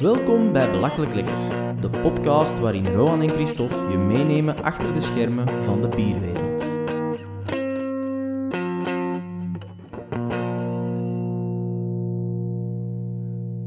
[0.00, 1.48] Welkom bij Belachelijk Lekker,
[1.80, 6.60] de podcast waarin Rohan en Christophe je meenemen achter de schermen van de bierwereld.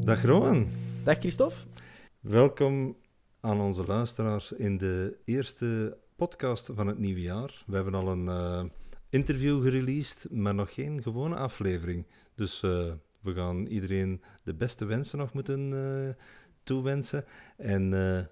[0.06, 0.68] Dag Rowan,
[1.04, 1.56] Dag Christophe.
[2.20, 2.98] welkom
[3.42, 7.64] aan onze luisteraars in de eerste podcast van het nieuwe jaar.
[7.68, 8.64] We hebben al een eh,
[9.10, 12.06] interview gereleased, maar nog geen gewone aflevering.
[12.36, 12.92] Dus eh,
[13.22, 16.24] we gaan iedereen de beste wensen nog moeten eh,
[16.64, 17.26] toewensen.
[17.58, 18.26] En eh,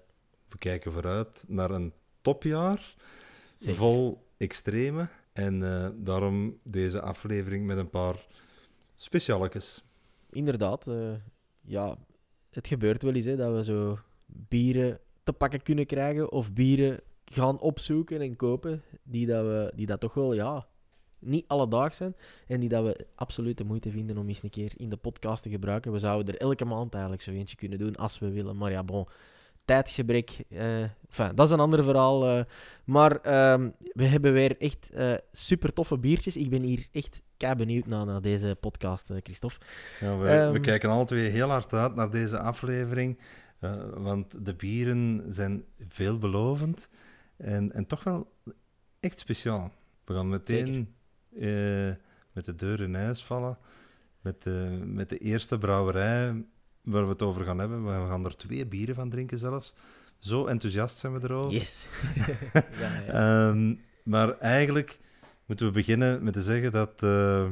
[0.48, 2.94] we kijken vooruit naar een topjaar,
[3.54, 3.76] Zeker.
[3.76, 5.08] vol extreme.
[5.32, 8.26] En eh, daarom deze aflevering met een paar
[8.94, 9.84] specialetjes.
[10.30, 10.86] Inderdaad,
[11.60, 11.96] ja,
[12.50, 17.00] het gebeurt wel eens hè, dat we zo bieren te pakken kunnen krijgen of bieren
[17.24, 20.68] gaan opzoeken en kopen die dat, we, die dat toch wel, ja,
[21.18, 22.14] niet alledaags zijn
[22.46, 25.42] en die dat we absoluut de moeite vinden om eens een keer in de podcast
[25.42, 25.92] te gebruiken.
[25.92, 28.84] We zouden er elke maand eigenlijk zo eentje kunnen doen als we willen, maar ja,
[28.84, 29.06] bon,
[29.64, 32.26] tijdgebrek, eh enfin, dat is een ander verhaal.
[32.28, 32.44] eh.
[32.84, 36.36] maar ehm, we hebben weer echt eh, super toffe biertjes.
[36.36, 39.56] Ik ben hier echt kei benieuwd naar, naar deze podcast, Christophe.
[40.00, 40.60] Ja, we, we Ehm.
[40.60, 43.18] kijken alle twee heel hard uit naar deze aflevering,
[43.94, 46.88] want de bieren zijn veelbelovend
[47.36, 48.32] en, en toch wel
[49.00, 49.72] echt speciaal.
[50.04, 50.94] We gaan meteen
[51.38, 51.94] eh,
[52.32, 53.58] met de deur in ijs vallen,
[54.20, 56.44] met de, met de eerste brouwerij
[56.82, 57.84] waar we het over gaan hebben.
[57.84, 59.74] We gaan er twee bieren van drinken zelfs.
[60.18, 61.52] Zo enthousiast zijn we erover.
[61.52, 61.86] Yes.
[62.54, 62.62] ja,
[63.06, 63.48] ja.
[63.48, 64.98] Ehm, maar eigenlijk
[65.46, 67.46] moeten we beginnen met te zeggen dat eh,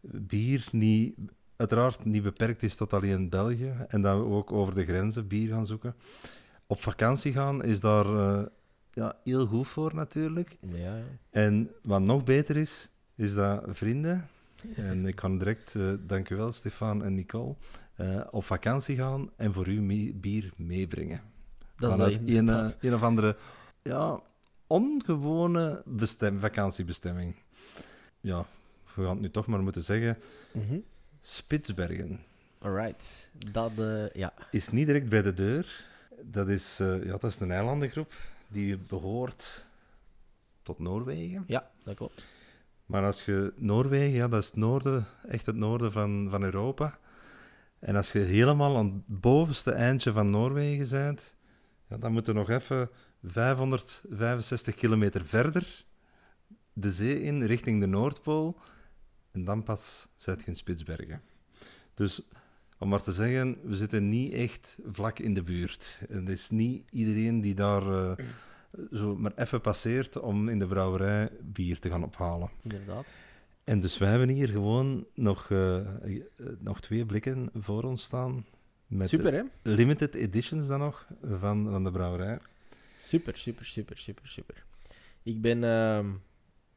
[0.00, 1.16] bier niet,
[1.56, 5.48] uiteraard niet beperkt is tot alleen België en dat we ook over de grenzen bier
[5.48, 5.94] gaan zoeken.
[6.66, 8.42] Op vakantie gaan is daar eh,
[8.98, 10.56] ja, heel goed voor natuurlijk.
[10.60, 11.02] ja, ja.
[11.30, 14.28] En wat nog beter is, is dat vrienden,
[14.74, 17.54] en ik kan direct, eh dank u wel Stefan en Nicole,
[17.94, 21.20] eh, op vakantie gaan en voor u mee- bier meebrengen
[21.76, 23.36] Dat is vanuit dat een, eh, een of andere
[23.82, 24.20] ja,
[24.66, 27.34] ongewone bestem, vakantiebestemming.
[28.20, 28.46] Ja,
[28.94, 30.16] we gaan het nu toch maar moeten zeggen.
[30.52, 30.78] Mhm.
[31.20, 32.20] Spitsbergen
[32.58, 33.30] Alright.
[33.52, 33.72] Dat,
[34.12, 34.32] ja.
[34.50, 35.84] is niet direct bij de deur.
[36.22, 38.12] Dat is, ja, dat is een eilandengroep
[38.48, 39.66] die behoort
[40.62, 41.44] tot Noorwegen.
[41.46, 42.24] ja, dat klopt.
[42.86, 46.98] Maar als je Noorwegen, ja, dat is het noorden, echt het noorden van, van Europa.
[47.78, 51.34] En als je helemaal aan het bovenste eindje van Noorwegen bent,
[51.88, 52.90] ja, dan moet je nog even
[53.22, 55.84] 565 kilometer verder
[56.72, 58.60] de zee in, richting de Noordpool.
[59.30, 61.22] En dan pas zit je in Spitsbergen.
[61.94, 62.22] Dus
[62.78, 65.98] om maar te zeggen, we zitten niet echt vlak in de buurt.
[66.08, 68.26] En het is niet iedereen die daar eh,
[68.92, 72.50] zo maar even passeert om in de brouwerij bier te gaan ophalen.
[72.62, 73.06] Inderdaad.
[73.64, 76.22] En dus wij hebben hier gewoon nog, eh, eh,
[76.58, 78.46] nog twee blikken voor ons staan.
[78.86, 79.42] Met Super, hè?
[79.62, 82.38] limited editions dan nog van, van de brouwerij.
[83.00, 84.64] Super, super, super, super, super.
[85.22, 86.06] Ik ben, ehm,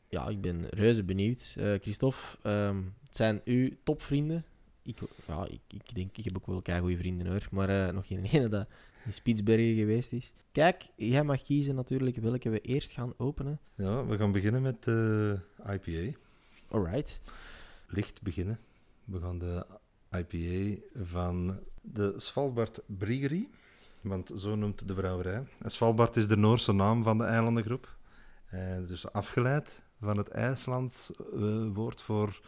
[0.10, 1.56] ja, ik ben reuze benieuwd.
[1.82, 4.46] Christophe, ehm, het zijn uw topvrienden.
[4.84, 8.08] Ik, ja, ik, ik denk, ik heb ook wel goede vrienden hoor, maar eh, nog
[8.08, 8.68] geen ene dat
[9.06, 10.34] in Spitsbergen geweest is.
[10.52, 13.60] Kijk, jij mag kiezen natuurlijk welke we eerst gaan openen.
[13.76, 16.18] Ja, we gaan beginnen met de IPA.
[16.68, 17.20] Alright.
[17.88, 18.60] Licht beginnen.
[19.04, 19.66] We gaan de
[20.12, 23.50] IPA van de Svalbard Briggery,
[24.02, 25.44] want zo noemt de brouwerij.
[25.60, 27.98] En Svalbard is de Noorse naam van de eilandengroep.
[28.46, 32.42] Eh, dus afgeleid van het IJslands eh, woord voor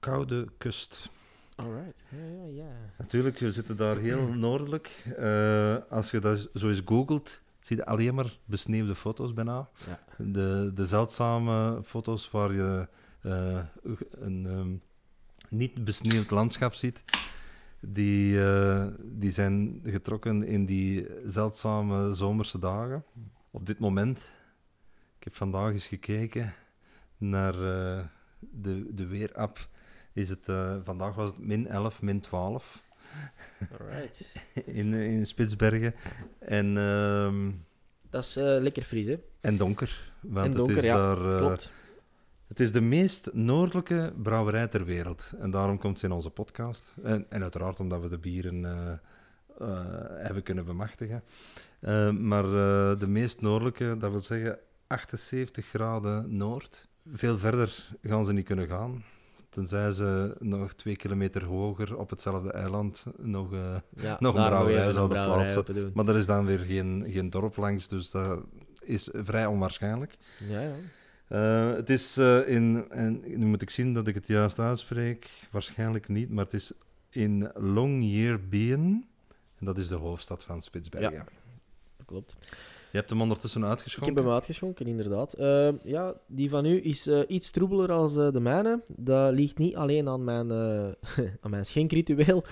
[0.00, 1.10] koude kust.
[1.58, 2.02] Alright.
[2.08, 2.70] Ja, ja, ja.
[2.98, 5.04] Natuurlijk, we zitten daar heel noordelijk.
[5.16, 9.68] Eh, als je dat zo eens googelt, zie je alleen maar besneeuwde foto's bijna.
[9.86, 10.00] Ja.
[10.16, 12.88] De, de zeldzame foto's waar je
[13.20, 13.58] eh,
[14.10, 14.70] een ehm,
[15.48, 17.04] niet besneeuwd landschap ziet,
[17.80, 23.04] die, eh, die zijn getrokken in die zeldzame zomerse dagen.
[23.50, 24.18] Op dit moment,
[25.18, 26.54] ik heb vandaag eens gekeken
[27.16, 27.52] naar
[28.38, 29.68] de, de weerapp,
[30.12, 32.82] is het, eh, vandaag was het min 11, min 12
[33.72, 34.34] Alright.
[34.80, 35.94] in, in Spitsbergen.
[36.38, 37.50] En, ehm,
[38.10, 39.16] Dat is eh, lekker fris, hè?
[39.40, 40.12] en donker.
[40.20, 41.70] Want En donker, het is ja, daar, eh, Klopt.
[42.46, 45.32] Het is de meest noordelijke brouwerij ter wereld.
[45.38, 46.94] En daarom komt ze in onze podcast.
[47.02, 48.92] En, en uiteraard omdat we de bieren eh,
[49.58, 49.84] eh,
[50.16, 51.22] hebben kunnen bemachtigen.
[51.80, 56.88] Eh, maar eh, de meest noordelijke, dat wil zeggen 78 graden noord.
[57.12, 59.04] Veel verder gaan ze niet kunnen gaan.
[59.48, 63.52] Tenzij ze nog twee kilometer hoger op hetzelfde eiland nog...
[63.52, 65.90] eh, Ja, nog een brouwerij zouden plaatsen.
[65.94, 68.42] maar er is dan weer geen, geen dorp langs, dus dat
[68.80, 70.16] is vrij onwaarschijnlijk.
[70.48, 70.74] Ja, ja.
[71.28, 75.30] Eh, het is eh, in, en nu moet ik zien dat ik het juist uitspreek,
[75.50, 76.72] waarschijnlijk niet, maar het is
[77.10, 79.06] in Longyearbyen
[79.58, 81.12] En dat is de hoofdstad van Spitsbergen.
[81.12, 81.24] Ja.
[82.06, 82.36] Klopt.
[82.90, 84.14] Je hebt hem ondertussen Ik uitgeschonken.
[84.14, 85.32] heb hem uitgeschonken, inderdaad.
[85.32, 88.82] Eh, ja, die van u is eh, iets troebeler als eh, de mijne.
[88.86, 92.44] Dat ligt niet alleen aan mijn, eh, aan mijn schenkritueel.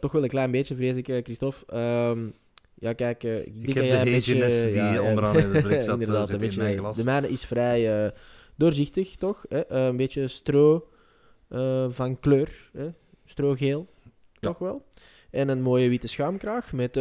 [0.00, 1.66] Toch wel een klein beetje, vrees ik, Christophe.
[1.66, 2.26] Ehm,
[2.74, 6.28] ja, kijk, ik denk heb dat de die ja, onderaan in de blik zat, inderdaad,
[6.28, 6.96] een in beetje, mijn glas.
[6.96, 8.12] De mijne is vrij
[8.56, 9.44] doorzichtig, toch?
[9.48, 9.70] Hè?
[9.70, 10.88] Een beetje stro
[11.88, 12.70] van kleur.
[12.72, 12.88] Hè?
[13.24, 13.86] Strogeel,
[14.40, 14.84] toch wel.
[15.30, 17.00] En een mooie witte schuimkraag met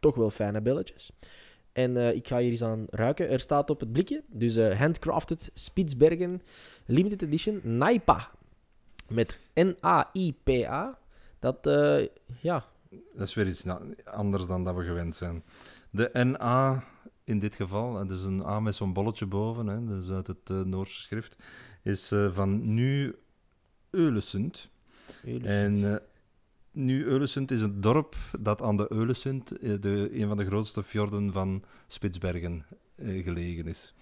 [0.00, 1.10] toch wel fijne belletjes.
[1.74, 3.28] En eh, ik ga hier eens aan ruiken.
[3.28, 6.42] Er staat op het blikje, dus eh, handcrafted Spitsbergen
[6.86, 8.30] limited edition Naipa.
[9.08, 10.98] Met N-A-I-P-A.
[11.38, 12.06] Dat, eh,
[12.40, 12.66] ja,
[13.14, 13.64] Dat is weer iets
[14.04, 15.42] anders dan dat we gewend zijn.
[15.90, 16.84] De NA
[17.24, 21.00] in dit geval, dus een A met zo'n bolletje boven, hè, dus uit het Noorse
[21.00, 21.36] schrift,
[21.82, 23.16] is van Nu
[23.90, 24.68] Eulesund.
[25.42, 26.00] En
[26.74, 30.82] Nu Eulesund is een dorp dat aan de Eulesund, eh, de, een van de grootste
[30.82, 32.64] fjorden van Spitsbergen,
[32.96, 33.94] eh, gelegen is.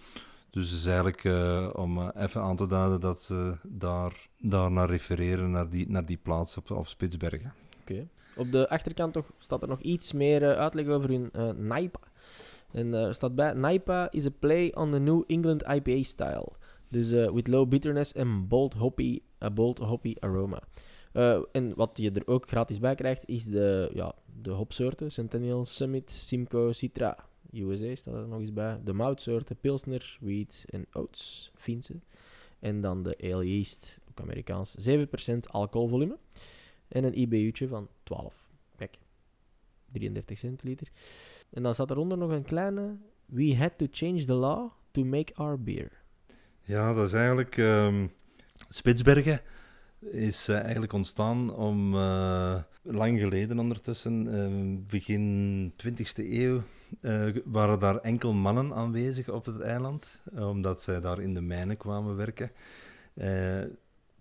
[0.50, 4.88] Dus het is eigenlijk eh, om even aan te duiden dat ze daar, daar naar
[4.88, 7.54] refereren, naar die, naar die plaats op, op Spitsbergen.
[8.36, 12.00] Op de achterkant toch staat er nog iets meer uitleg over hun eh, Naipa.
[12.70, 16.48] En er staat bij: Naipa is a play on the New England IPA style.
[16.88, 20.62] Dus with low bitterness and bold hoppy, a bold hoppy aroma.
[21.12, 25.64] Eh, en wat je er ook gratis bij krijgt, is de, ja, de hopsoorten: Centennial,
[25.64, 27.16] Summit, Simcoe, Citra.
[27.52, 28.80] USA staat er nog eens bij.
[28.84, 32.00] De moutsoorten: Pilsner, Wheat en Oats, Finse.
[32.58, 34.88] En dan de Ale Yeast, ook Amerikaans.
[34.88, 36.18] 7% alcoholvolume.
[36.88, 38.48] En een IBU'tje van 12.
[38.76, 38.98] Kijk,
[39.92, 40.88] 33 centiliter.
[41.50, 42.96] En dan staat eronder nog een kleine...
[43.26, 46.02] We had to change the law to make our beer.
[46.60, 47.56] Ja, dat is eigenlijk.
[47.56, 48.06] ehm,
[48.68, 49.40] Spitsbergen
[50.10, 51.94] is eh, eigenlijk ontstaan om.
[51.94, 56.62] eh, lang geleden ondertussen, ehm, begin 20e eeuw.
[57.00, 61.40] eh, waren daar enkel mannen aanwezig op het eiland, eh, omdat zij daar in de
[61.40, 62.50] mijnen kwamen werken.
[63.14, 63.60] Eh,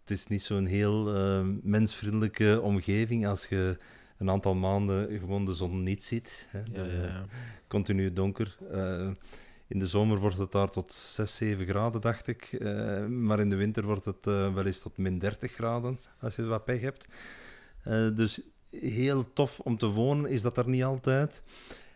[0.02, 3.78] het is niet zo'n heel eh, mensvriendelijke omgeving als je
[4.18, 6.48] een aantal maanden gewoon de zon niet ziet.
[6.50, 6.64] Hè.
[6.64, 7.10] De-
[7.68, 8.58] continu donker.
[9.72, 12.44] In de zomer wordt het daar tot 6, 7 graden, dacht ik.
[12.44, 16.36] Eh, maar in de winter wordt het eh, wel eens tot min 30 graden, als
[16.36, 17.08] je wat pech hebt.
[17.84, 21.44] Eh, dus heel tof om te wonen is dat er niet altijd.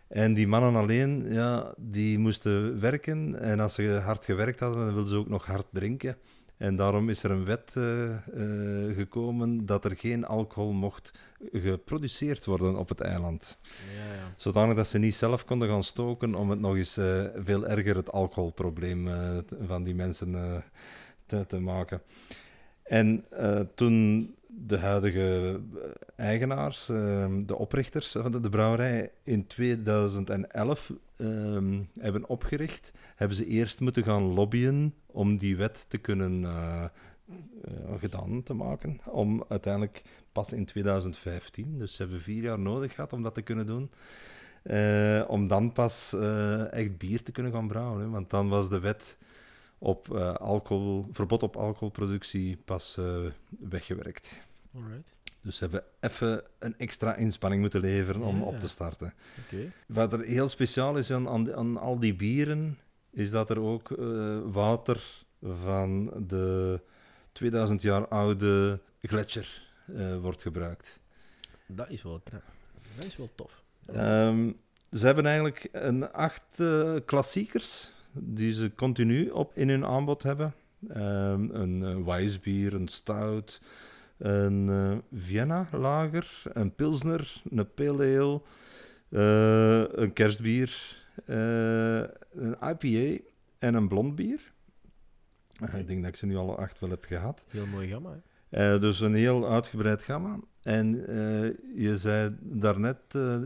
[0.08, 3.40] En die mannen alleen, ja, die moesten werken.
[3.40, 6.16] En als ze hard gewerkt hadden, dan wilden ze ook nog hard drinken.
[6.56, 11.12] En daarom is er een wet eh, eh, gekomen dat er geen alcohol mocht
[11.52, 13.58] geproduceerd worden op het eiland.
[13.62, 14.32] Ja, ja.
[14.36, 17.96] Zodanig dat ze niet zelf konden gaan stoken om het nog eens eh, veel erger
[17.96, 19.08] het alcoholprobleem
[19.66, 20.62] van die mensen
[21.26, 22.02] te, te maken.
[22.86, 24.30] En eh, toen
[24.66, 32.28] de huidige eh, eigenaars, eh, de oprichters van de, de brouwerij, in 2011 ehm, hebben
[32.28, 36.84] opgericht, hebben ze eerst moeten gaan lobbyen om die wet te kunnen eh,
[37.98, 39.00] gedaan te maken.
[39.04, 40.02] Om uiteindelijk
[40.32, 43.90] pas in 2015, dus ze hebben vier jaar nodig gehad om dat te kunnen doen.
[45.28, 46.14] Om dan pas
[46.70, 48.10] echt bier te kunnen gaan brouwen.
[48.10, 49.18] Want dan was de wet
[49.78, 53.18] op eh, alcohol, verbod op alcoholproductie pas eh,
[53.48, 54.28] weggewerkt.
[54.74, 55.14] Alright.
[55.40, 58.42] Dus ze hebben even een extra inspanning moeten leveren om Ja.
[58.44, 59.14] op te starten.
[59.86, 62.78] Wat er heel speciaal is aan, aan, aan al die bieren,
[63.10, 65.24] is dat er ook eh, water
[65.62, 66.80] van de
[67.32, 69.64] 2000 jaar oude gletsjer
[70.20, 70.98] wordt gebruikt.
[71.66, 72.22] Dat is wel...
[72.96, 73.62] Dat is wel tof.
[73.86, 74.52] Ehm,
[74.92, 76.62] ze hebben eigenlijk een acht
[77.04, 80.54] klassiekers die ze continu op in hun aanbod hebben.
[80.88, 83.60] Ehm, een uh, Weissbier, een Stout,
[84.18, 88.40] een eh, Vienna lager, een Pilsner, een Pale Ale,
[89.08, 91.98] eh, een kerstbier, eh,
[92.32, 93.22] een IPA
[93.58, 94.40] en een blond bier.
[95.60, 97.44] Eh, Ik denk dat ik ze nu alle acht wel heb gehad.
[97.48, 98.74] Heel mooi gamma, hè?
[98.74, 100.38] Eh, dus een heel uitgebreid gamma.
[100.62, 101.50] En eh,
[101.84, 103.38] je zei daarnet eh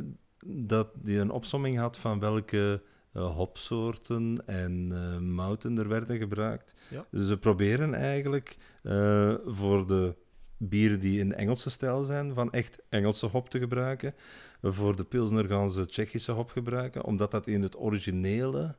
[0.46, 6.74] dat je een opsomming had van welke eh, hopsoorten en eh, mouten er werden gebruikt.
[6.90, 7.06] Ja.
[7.10, 10.14] Dus ze proberen eigenlijk eh, voor de
[10.56, 14.14] bieren die in Engelse stijl zijn, van echt Engelse hop te gebruiken.
[14.62, 18.76] Voor de Pilsner gaan ze Tsjechische hop gebruiken, omdat dat in het originele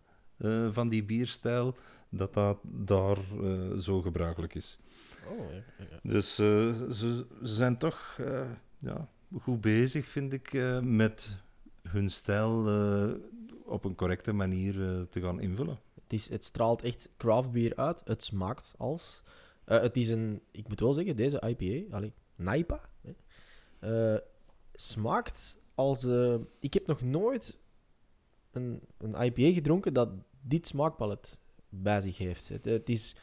[0.72, 1.76] van die bierstijl,
[2.10, 3.18] dat dat daar
[3.80, 4.80] zo gebruikelijk is.
[5.28, 6.00] Oh, ja.
[6.04, 8.20] Dus ze, ze zijn toch
[8.78, 9.08] ja,
[9.42, 11.38] goed bezig, vind ik, met
[11.82, 12.64] hun stijl
[13.72, 15.80] op een correcte manier eh, te gaan invullen.
[15.94, 18.02] Het, is, het straalt echt craft beer uit.
[18.04, 19.24] Het smaakt als...
[19.66, 20.42] eh, het is een...
[20.52, 23.12] Ik moet wel zeggen, deze IPA, allee, Naipa, hè,
[24.14, 24.20] eh,
[24.74, 26.04] smaakt als...
[26.60, 27.58] ik heb nog nooit
[28.52, 30.10] een, een IPA gedronken dat
[30.42, 31.38] dit smaakpalet
[31.70, 32.50] bij zich heeft.
[32.50, 33.16] Het, het, is,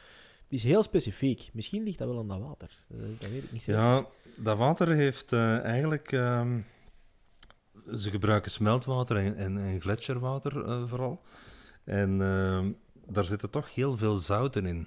[0.43, 1.51] het is heel specifiek.
[1.53, 2.85] Misschien ligt dat wel aan dat water.
[2.89, 3.83] Dat weet ik niet zeker.
[3.83, 6.13] Ja, dat water heeft eigenlijk...
[6.13, 6.61] ehm,
[7.97, 11.21] ze gebruiken smeltwater en, en, en gletsjerwater eh, vooral.
[11.85, 12.71] En ehm,
[13.07, 14.87] daar zitten toch heel veel zouten in.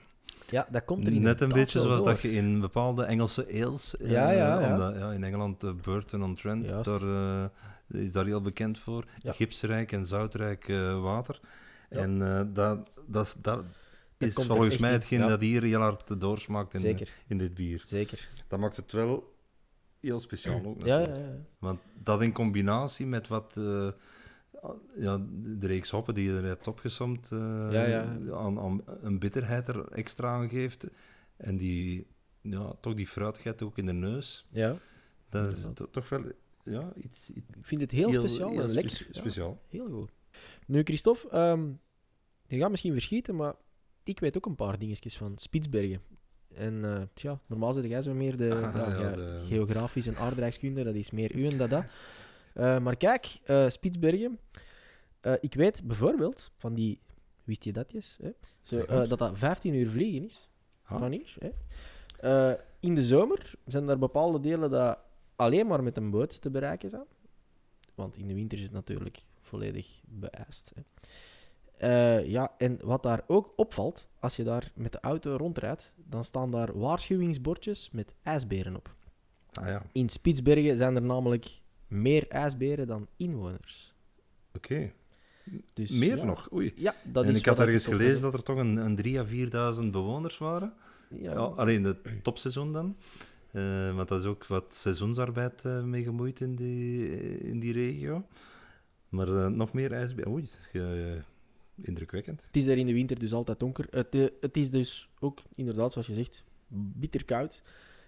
[0.49, 2.07] Ja, dat komt er Net een beetje zoals door.
[2.07, 3.97] dat je in bepaalde Engelse ales...
[3.97, 4.71] eh, Ja, ja, ja.
[4.71, 7.01] omdat, ja, in Engeland, eh, Burton-on-Trent, daar,
[7.87, 9.05] is daar heel bekend voor.
[9.19, 9.31] Ja.
[9.31, 10.67] Gipsrijk en zoutrijk
[11.01, 11.39] water.
[11.89, 12.19] En
[12.53, 13.63] dat, dat, dat
[14.17, 15.27] is volgens mij in, hetgeen ja.
[15.27, 17.81] dat hier heel hard doorsmaakt in, Zeker, in dit bier.
[17.85, 18.29] zeker.
[18.47, 19.30] Dat maakt het wel
[20.01, 21.07] heel speciaal ook natuurlijk.
[21.07, 21.35] ja, ja.
[21.59, 23.57] Want dat in combinatie met wat...
[23.57, 23.91] eh,
[24.95, 28.31] ja, de reeks hoppen die je er hebt opgesomd, eh.
[28.33, 30.87] Aan, aan een bitterheid er extra aan geeft.
[31.37, 32.07] En die,
[32.41, 34.45] ja, toch die fruitigheid ook in de neus.
[34.49, 34.75] ja.
[35.29, 36.23] Dat is toch wel
[36.63, 39.07] ja, iets, iets Ik vind het heel, speciaal heel en spe- lekker.
[39.11, 39.61] Speciaal.
[39.69, 40.11] heel goed.
[40.67, 41.69] Nu, Christophe, ehm,
[42.47, 43.55] je gaat misschien verschieten, maar
[44.03, 46.01] ik weet ook een paar dingetjes van Spitsbergen.
[46.55, 50.83] En eh, tja, normaal zit jij zo meer de, Ah, ja, de- geografisch en aardrijkskunde,
[50.83, 51.83] dat is meer u en dat dat.
[52.53, 54.39] Eh, maar kijk, eh, Spitsbergen,
[55.41, 56.99] ik weet bijvoorbeeld van die,
[57.43, 58.29] wist je datjes, hè?
[58.63, 60.49] Zo, dat dat 15 uur vliegen is
[60.83, 61.35] van hier.
[61.39, 62.55] Hè?
[62.79, 64.97] In de zomer zijn er bepaalde delen dat
[65.35, 67.05] alleen maar met een boot te bereiken zijn.
[67.95, 70.71] Want in de winter is het natuurlijk volledig beëist.
[70.75, 70.81] Hè.
[71.81, 76.23] Eh, ja, en wat daar ook opvalt, als je daar met de auto rondrijdt, dan
[76.23, 78.95] staan daar waarschuwingsbordjes met ijsberen op.
[79.53, 81.47] Ah ja, In Spitsbergen zijn er namelijk
[81.87, 83.93] meer ijsberen dan inwoners.
[84.55, 84.91] oké.
[85.73, 86.23] Dus, Meer ja.
[86.23, 86.53] nog?
[86.53, 86.73] Oei.
[86.75, 88.97] Ja, dat en is ik had ergens gelezen dat er toch een, een
[89.49, 90.73] 3.000 à 4.000 bewoners waren.
[91.09, 92.97] Ja, Ja, alleen het topseizoen dan.
[93.51, 98.25] Eh, want dat is ook wat seizoensarbeid eh, mee gemoeid in die, in die regio.
[99.09, 100.29] Maar nog meer ijsbeer.
[100.29, 100.49] Oei,
[101.75, 102.43] indrukwekkend.
[102.45, 103.87] Het is daar in de winter dus altijd donker.
[103.89, 107.61] Het, eh, het is dus ook, inderdaad, zoals je zegt, bitter koud.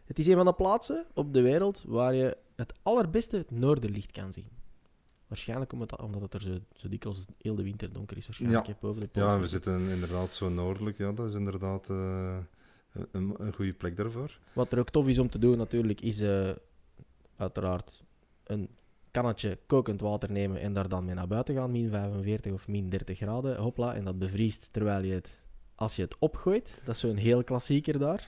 [0.05, 4.11] Het is een van de plaatsen op de wereld waar je het allerbeste het noorderlicht
[4.11, 4.47] kan zien.
[5.27, 8.25] Waarschijnlijk omdat, omdat het er zo, zo dikwijls heel de winter donker is.
[8.25, 8.75] Waarschijnlijk Ja.
[8.79, 10.97] boven de Ja, we zitten inderdaad zo noordelijk.
[10.97, 12.37] Ja, dat is inderdaad eh,
[13.11, 14.39] een, een goede plek daarvoor.
[14.53, 16.49] Wat er ook tof is om te doen natuurlijk, is eh,
[17.35, 18.03] uiteraard
[18.43, 18.69] een
[19.13, 22.89] kannetje kokend water nemen en daar dan mee naar buiten gaan, min 45 of min
[22.89, 25.39] 30 graden, hopla, en dat bevriest terwijl je het,
[25.75, 26.81] als je het opgooit.
[26.85, 28.27] Dat is zo'n heel klassieker daar.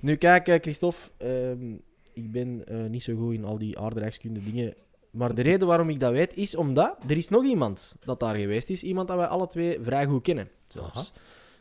[0.00, 1.72] Nu kijk, eh, Christophe, ehm,
[2.12, 4.74] ik ben eh, niet zo goed in al die aardrijkskunde dingen,
[5.10, 8.36] maar de reden waarom ik dat weet is omdat er is nog iemand dat daar
[8.36, 11.12] geweest is, iemand dat wij alle twee vrij goed kennen, zelfs.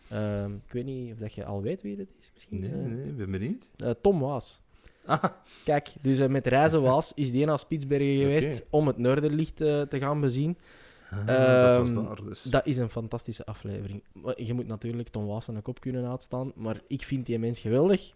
[0.09, 2.59] Ehm, ik weet niet of dat je al weet wie dat is, misschien.
[2.59, 3.69] Nee, eh, nee, ik ben benieuwd.
[3.77, 4.61] eh, Tom Waas.
[5.05, 5.23] Ah,
[5.65, 9.81] Kijk, dus eh, met Reizen Waas is die naar Spitsbergen geweest om het Noorderlicht eh,
[9.81, 10.57] te gaan bezien.
[11.25, 12.41] dat was Ehm, daar dus.
[12.43, 14.03] Dat is een fantastische aflevering.
[14.35, 17.59] Je moet natuurlijk Tom Waas aan de kop kunnen uitstaan, maar ik vind die mens
[17.59, 18.11] geweldig.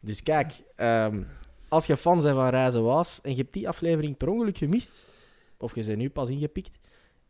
[0.00, 1.22] Dus kijk, ehm,
[1.68, 5.06] als je fan bent van Reizen Waas en je hebt die aflevering per ongeluk gemist,
[5.58, 6.78] of je bent nu pas ingepikt,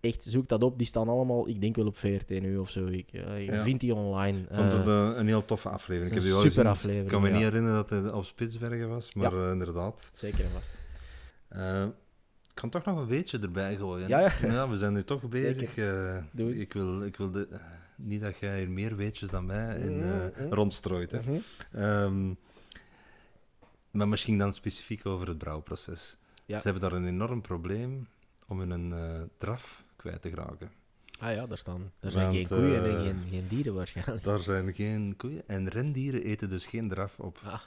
[0.04, 0.78] echt, zoek dat op.
[0.78, 2.87] Die staan allemaal, ik denk wel op VRT nu of zo.
[2.87, 3.62] Ik, je Ja.
[3.62, 4.38] vindt die online.
[4.38, 6.06] Ik vond het Eh, eh, een heel toffe aflevering.
[6.06, 7.04] Ik heb die een super aflevering.
[7.04, 7.34] Ik kan me ja.
[7.34, 10.11] niet herinneren dat het op Spitsbergen was, maar inderdaad.
[10.12, 10.73] Zeker en vast.
[12.49, 14.08] Ik kan toch nog een weetje erbij gooien.
[14.08, 14.68] Ja, ja.
[14.68, 15.75] we zijn nu toch bezig.
[16.32, 17.49] Doe ik wil, ik wil de,
[17.96, 20.49] niet dat jij hier meer weetjes dan mij in, mhm.
[20.50, 21.11] rondstrooit.
[21.11, 21.20] Hè.
[21.20, 21.38] Mhm.
[21.73, 22.34] Ehm,
[23.90, 26.16] maar misschien dan specifiek over het brouwproces.
[26.46, 28.08] Ze hebben daar een enorm probleem
[28.46, 30.70] om hun eh, draf kwijt te geraken.
[31.20, 31.92] Ah ja, daar staan.
[32.00, 34.25] Daar zijn Want, geen koeien en eh, geen, geen dieren waarschijnlijk.
[34.25, 35.42] Daar zijn geen koeien.
[35.49, 37.38] En rendieren eten dus geen draf op.
[37.44, 37.61] Ah,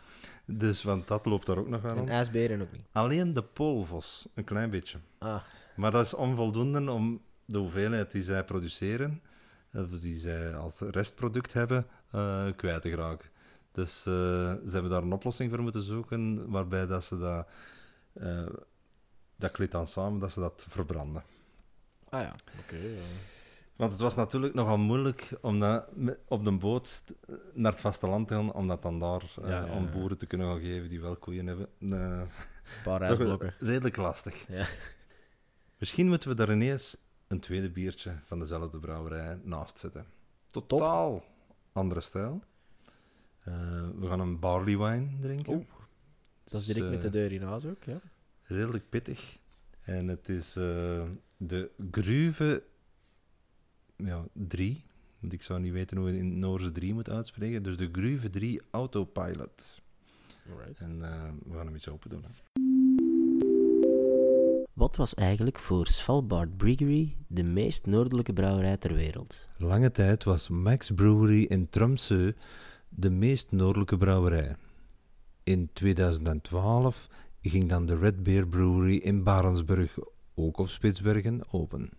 [0.45, 1.97] Dus, want dat loopt daar ook nog aan.
[1.97, 2.81] en ijsberen ook niet.
[2.91, 4.97] Alleen de poolvos, een klein beetje.
[5.17, 5.41] Ah,
[5.75, 9.21] Maar dat is onvoldoende om de hoeveelheid die zij produceren,
[9.71, 13.29] eh, die zij als restproduct hebben, eh, kwijt te geraken.
[13.71, 14.13] Dus eh,
[14.53, 17.47] ze hebben daar een oplossing voor moeten zoeken, waarbij dat ze dat,
[19.35, 21.23] dat kleedt dan samen, dat ze dat verbranden.
[22.09, 22.75] Ah ja, oké.
[22.75, 23.01] ja.
[23.75, 27.03] Want het was natuurlijk nogal moeilijk om dat me- op de boot
[27.53, 29.89] naar het vasteland te gaan, om dat dan daar eh, Ja, ja, aan ja.
[29.91, 31.67] boeren te kunnen gaan geven die wel koeien hebben.
[31.79, 32.27] Eh, Een
[32.83, 33.53] paar ijsblokken.
[33.59, 34.45] redelijk lastig.
[34.47, 34.67] Ja.
[35.77, 36.97] Misschien moeten we daar ineens
[37.27, 40.05] een tweede biertje van dezelfde brouwerij naast zetten.
[40.47, 41.23] Totaal
[41.71, 42.43] andere stijl.
[43.43, 43.53] Eh,
[43.99, 45.53] we gaan een barley wine drinken.
[45.53, 45.65] Oeh,
[46.43, 47.99] Dat is direct Dus, met de eh, deur in huis ook, ja.
[48.43, 49.37] Redelijk pittig.
[49.81, 51.03] En het is eh,
[51.37, 52.63] de Gruve
[53.95, 54.83] ja, 3.
[55.19, 57.63] Want ik zou niet weten hoe je in Noorse 3 moet uitspreken.
[57.63, 59.81] Dus de Gruve 3 Autopilot.
[60.51, 60.79] Alright.
[60.79, 62.23] En eh, we gaan hem iets open doen.
[62.23, 62.29] hè.
[64.73, 69.47] Wat was eigenlijk voor Svalbard Brewery de meest noordelijke brouwerij ter wereld?
[69.57, 72.33] Lange tijd was Max Brewery in Tromsø
[72.89, 74.55] de meest noordelijke brouwerij.
[75.43, 77.09] In 2012
[77.41, 79.97] ging dan de Red Bear Brewery in Barentsburg,
[80.37, 81.89] ook op Spitsbergen, open.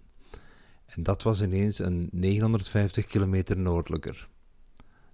[0.86, 4.28] En dat was ineens een 950 kilometer noordelijker.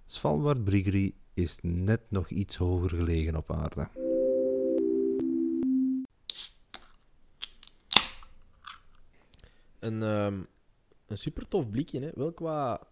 [0.05, 3.87] Svalbard Brewery is net nog iets hoger gelegen op aarde.
[9.79, 10.41] Een, ehm,
[11.05, 12.09] een super tof blikje, hè?
[12.15, 12.87] wel qua.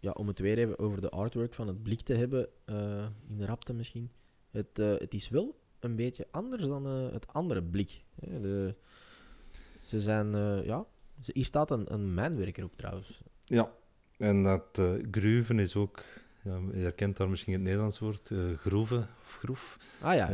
[0.00, 3.38] Ja, om het weer even over de artwork van het blik te hebben, eh, in
[3.38, 4.10] de rapte misschien.
[4.50, 8.02] Het, eh, het is wel een beetje anders dan eh, het andere blik.
[8.20, 8.40] Hè?
[8.40, 8.74] De,
[9.88, 10.84] ze zijn, eh, ja,
[11.20, 13.20] hier staat een, een mijnwerker op trouwens.
[13.44, 13.70] Ja,
[14.18, 16.02] en dat eh gruven is ook,
[16.42, 19.78] ja, je herkent daar misschien het Nederlands woord, eh, groeven of groef.
[20.00, 20.30] Ah ja,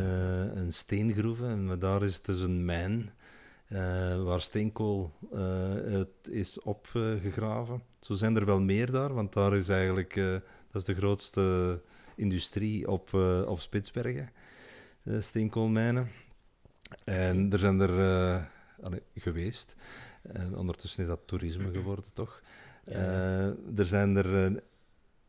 [0.57, 1.49] een steengroeven.
[1.49, 3.13] En maar daar is dus een mijn
[4.25, 5.13] waar steenkool
[5.85, 7.83] het is opgegraven.
[8.01, 10.15] Zo zijn er wel meer daar, want daar is eigenlijk
[10.71, 11.81] dat is de grootste
[12.17, 13.15] industrie op,
[13.47, 14.31] op Spitsbergen,
[15.19, 16.09] steenkoolmijnen.
[17.05, 18.49] En er zijn er
[18.85, 19.77] allee, geweest.
[20.23, 22.43] En ondertussen is dat toerisme geworden, toch?
[22.85, 22.93] Ja.
[22.93, 24.61] Eh, er zijn er eh,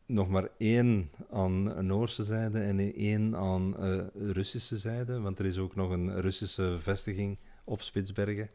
[0.06, 3.98] nog maar één aan Noorse zijde en één aan eh,
[4.32, 8.50] Russische zijde, want er is ook nog een Russische vestiging op Spitsbergen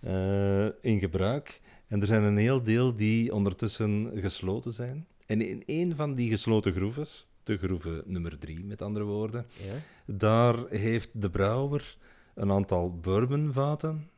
[0.00, 1.60] eh, in gebruik.
[1.88, 5.06] En er zijn een heel deel die ondertussen gesloten zijn.
[5.26, 9.74] En in één van die gesloten groeves, de groeve nummer drie met andere woorden, ja.
[10.14, 11.96] daar heeft de brouwer
[12.34, 14.15] een aantal bourbonvaten eh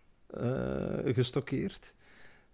[1.05, 1.95] gestockeerd.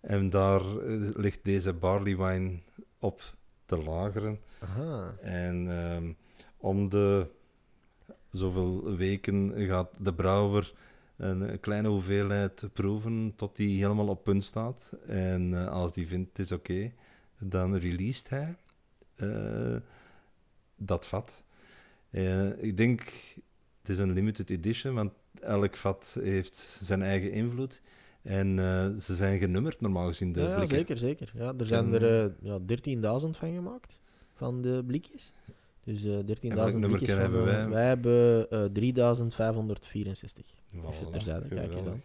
[0.00, 2.59] En daar eh, ligt deze barley wine
[2.99, 3.35] op
[3.66, 4.40] te lageren.
[4.59, 5.14] Aha.
[5.21, 6.12] En ehm,
[6.57, 7.26] om de
[8.31, 10.73] zoveel weken gaat de brouwer
[11.16, 14.93] een kleine hoeveelheid proeven tot die helemaal op punt staat.
[15.07, 16.93] En eh, als die vindt het is oké,
[17.39, 18.56] dan released hij
[19.15, 19.76] eh,
[20.76, 21.45] dat vat.
[22.10, 23.00] Eh, ik denk,
[23.80, 25.13] het is een limited edition, want
[25.45, 27.80] elk vat heeft zijn eigen invloed.
[28.23, 30.76] En eh, ze zijn genummerd normaal gezien, de Ja, ja, blikken.
[30.76, 31.33] zeker, zeker.
[31.35, 34.00] Ja, er zijn En- er eh, ja, 13.000 van gemaakt,
[34.35, 35.33] van de blikjes.
[35.85, 37.69] Dus eh 13.000 nummertje blikjes van, hebben wij?
[37.69, 40.54] wij hebben eh 3.564.
[40.75, 42.02] Even Voilà, terzijde, kijk eens aan.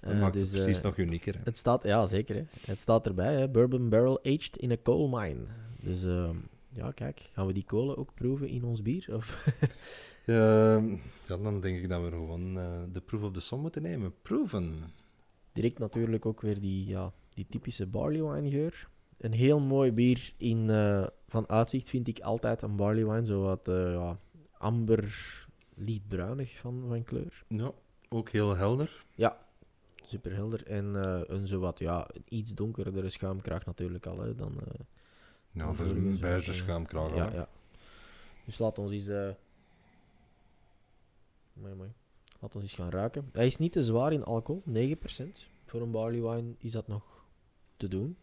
[0.00, 1.34] Dat maakt dus, het precies nog unieker.
[1.34, 1.40] Hè?
[1.44, 2.34] Het staat, ja, zeker.
[2.34, 2.42] Hè.
[2.66, 3.48] Het staat erbij, hè.
[3.48, 5.40] Bourbon Barrel Aged in a Coal Mine.
[5.80, 6.30] Dus eh,
[6.68, 9.06] ja, kijk, gaan we die kolen ook proeven in ons bier?
[9.14, 9.44] Of?
[10.26, 10.90] Ehm,
[11.26, 14.14] ja, dan denk ik dat we gewoon eh, de proef op de som moeten nemen.
[14.22, 14.74] Proeven.
[15.52, 18.88] Direct natuurlijk ook weer die, ja, die typische barley wine geur.
[19.18, 23.26] Een heel mooi bier in, eh, van uitzicht vind ik altijd een barley wine.
[23.26, 24.18] Zo wat eh, ja,
[24.58, 27.44] amber, lichtbruinig van, van kleur.
[27.48, 27.72] Ja,
[28.08, 29.04] ook heel helder.
[30.06, 30.66] Super helder.
[30.66, 34.20] En eh, een zo wat, ja, iets donkerdere schuimkraag natuurlijk al.
[34.20, 34.80] Hè, dan, eh,
[35.50, 37.14] Ja, dat is een beige schuimkraag.
[37.14, 37.48] Ja, ja.
[38.44, 39.08] Dus laat ons eens...
[39.08, 39.28] eh
[41.60, 41.92] mooi, mooi.
[42.40, 43.28] Laat ons eens gaan ruiken.
[43.32, 45.46] Hij is niet te zwaar in alcohol, 9%.
[45.64, 47.24] Voor een barley wine is dat nog
[47.76, 48.16] te doen.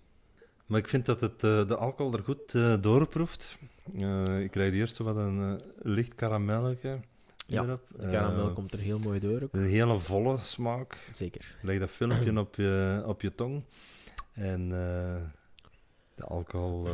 [0.65, 3.59] Maar ik vind dat het, eh, de alcohol er goed eh, doorproeft.
[3.97, 6.99] Eh, ik krijg eerst wat een licht karamelletje
[7.47, 7.87] Ja, erop.
[7.97, 9.53] De karamel komt er heel mooi door ook.
[9.53, 11.09] Een hele volle smaak.
[11.11, 11.55] Zeker.
[11.61, 13.63] Leg dat filmpje op je, op je tong.
[14.33, 14.69] En
[16.15, 16.87] de alcohol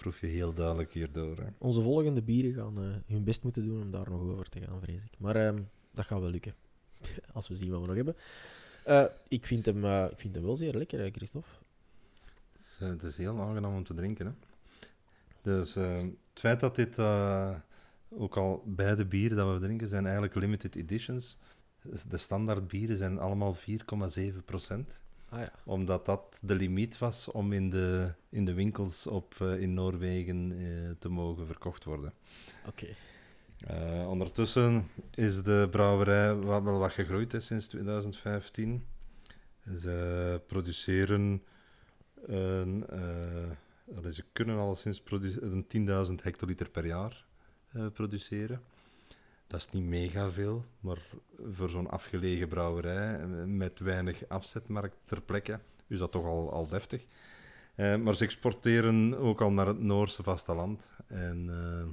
[0.00, 1.36] proef je heel duidelijk hierdoor.
[1.36, 1.46] Hè.
[1.58, 4.80] Onze volgende bieren gaan eh, hun best moeten doen om daar nog over te gaan,
[4.80, 5.18] vrees ik.
[5.18, 6.54] Maar ehm, dat gaat wel lukken.
[7.32, 8.16] Als we zien wat we nog hebben.
[8.84, 11.48] Eh, ik, vind hem, eh, ik vind hem wel zeer lekker, hè, Christophe.
[12.56, 14.26] Het is, het is heel aangenaam om te drinken.
[14.26, 14.32] Hè.
[15.42, 16.98] Dus eh, het feit dat dit
[18.08, 21.38] ook al beide bieren dat we drinken zijn eigenlijk limited editions.
[22.08, 25.00] De standaard bieren zijn allemaal 4,7 procent.
[25.30, 25.52] Ah ja.
[25.64, 30.52] Omdat dat de limiet was om in de, in de winkels op, eh, in Noorwegen
[30.52, 32.12] eh, te mogen verkocht worden.
[32.66, 32.86] Oké.
[33.66, 38.86] Eh, ondertussen is de brouwerij wat, wel wat gegroeid hè, sinds 2015.
[39.78, 41.42] Ze produceren
[42.26, 42.84] een,
[44.12, 45.66] ze kunnen al sinds produ- een
[46.08, 47.24] 10.000 hectoliter per jaar
[47.92, 48.60] produceren.
[49.50, 50.98] Dat is niet mega veel, maar
[51.50, 56.68] voor zo'n afgelegen brouwerij eh, met weinig afzetmarkt ter plekke is dat toch al, al
[56.68, 57.04] deftig.
[57.74, 60.90] Eh, maar ze exporteren ook al naar het Noorse vasteland.
[61.06, 61.86] En eh,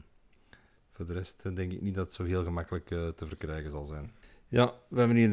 [0.92, 4.12] voor de rest denk ik niet dat het zo heel gemakkelijk te verkrijgen zal zijn.
[4.48, 5.32] Ja, we hebben hier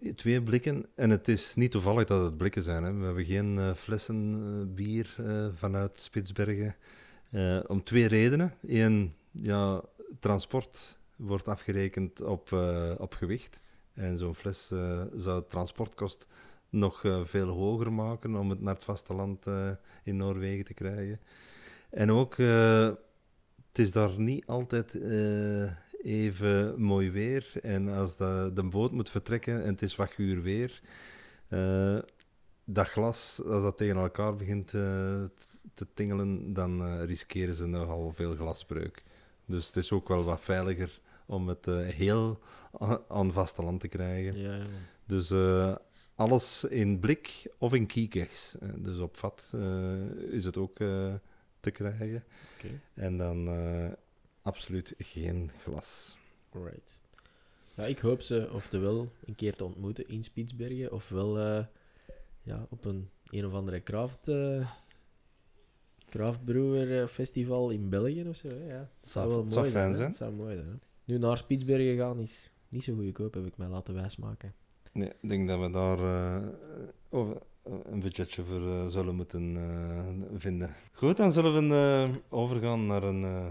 [0.00, 0.86] die twee blikken.
[0.94, 2.84] En het is niet toevallig dat het blikken zijn.
[2.84, 2.94] Hè.
[2.94, 5.16] We hebben geen flessen bier
[5.54, 6.76] vanuit Spitsbergen.
[7.66, 8.54] Om twee redenen.
[8.66, 9.82] Eén, ja,
[10.20, 13.60] transport wordt afgerekend op, eh, op gewicht.
[13.94, 16.26] En zo'n fles eh, zou transportkost
[16.68, 19.46] nog eh, veel hoger maken om het naar het vasteland
[20.04, 21.20] in Noorwegen te krijgen.
[21.90, 24.98] En ook, het is daar niet altijd
[26.02, 27.52] even mooi weer.
[27.62, 30.80] En als de, de boot moet vertrekken en het is wat guur weer,
[32.64, 39.02] dat glas, als dat tegen elkaar begint te tingelen, dan riskeren ze nogal veel glasbreuk.
[39.44, 42.40] Dus het is ook wel wat veiliger om het eh, heel
[43.08, 44.38] aan vasteland te krijgen.
[44.38, 44.64] Ja, ja.
[45.06, 45.74] Dus eh,
[46.14, 48.58] alles in blik of in kiekers.
[48.58, 49.52] Eh, dus op vat
[50.30, 50.76] is het ook
[51.60, 52.24] te krijgen.
[52.94, 53.48] En dan
[54.42, 56.16] absoluut geen glas.
[56.52, 56.98] Alright.
[57.76, 61.64] Ja, ik hoop ze oftewel een keer te ontmoeten in Spitsbergen, ofwel eh,
[62.42, 64.30] ja, op een een of andere craft,
[66.08, 68.48] craftbrewer eh, festival in België of zo.
[68.48, 70.08] Ja, dat zou wel het mooi zou zijn.
[70.08, 70.80] Dat zou mooi zijn.
[71.06, 74.54] Nu naar Spitsbergen gaan is niet zo goedkoop, heb ik mij laten wijsmaken.
[74.92, 76.48] Nee, ik denk dat we daar eh,
[77.08, 80.74] over, een budgetje voor eh, zullen moeten eh, vinden.
[80.92, 83.46] Goed, dan zullen we eh, overgaan naar een eh,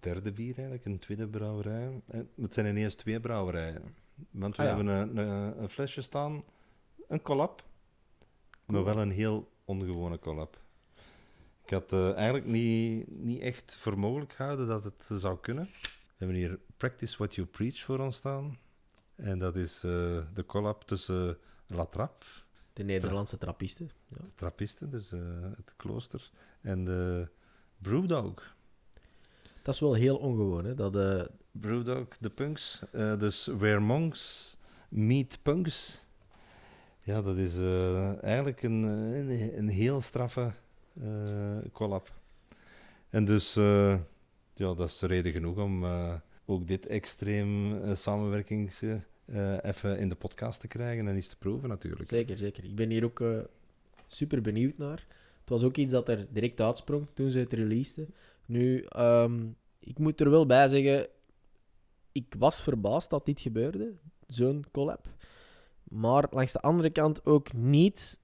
[0.00, 2.00] derde bier eigenlijk, een tweede brouwerij.
[2.06, 3.82] Eh, Het zijn ineens twee brouwerijen.
[4.30, 4.76] Want we Ah, ja.
[4.76, 6.42] hebben een, een, een flesje staan,
[7.08, 7.64] een collab,
[8.64, 10.60] maar wel een heel ongewone collab.
[11.64, 15.68] Ik had eh, eigenlijk niet, niet echt voor mogelijk gehouden dat het zou kunnen.
[16.16, 18.58] We hebben hier Practice What You Preach voor ons staan.
[19.14, 19.90] En dat is eh,
[20.34, 22.26] de collab tussen La Trappe,
[22.72, 23.90] De Nederlandse trappisten.
[24.08, 24.16] Ja.
[24.16, 25.20] de trappisten, dus eh,
[25.56, 27.28] het klooster, en de
[27.78, 28.54] Brewdog.
[29.62, 30.74] Dat is wel heel ongewoon, hè?
[30.74, 32.82] Dat, eh, Brewdog, de punks.
[32.92, 34.56] dus Where Monks
[34.88, 36.04] Meet Punks.
[36.98, 37.54] Ja, dat is
[38.20, 40.52] eigenlijk een, een, een heel straffe
[41.72, 42.12] collab.
[43.10, 43.58] En dus,
[44.56, 46.14] ja, dat is reden genoeg om eh,
[46.44, 51.36] ook dit extreem eh, samenwerkings eh, even in de podcast te krijgen en iets te
[51.36, 52.08] proeven natuurlijk.
[52.08, 52.64] Zeker, zeker.
[52.64, 53.22] Ik ben hier ook
[54.06, 55.06] super benieuwd naar.
[55.40, 58.14] Het was ook iets dat er direct uitsprong toen ze het releasten.
[58.46, 59.46] Nu, ehm,
[59.78, 61.08] ik moet er wel bij zeggen,
[62.12, 63.92] ik was verbaasd dat dit gebeurde,
[64.26, 65.08] zo'n collab.
[65.84, 68.18] Maar langs de andere kant ook niet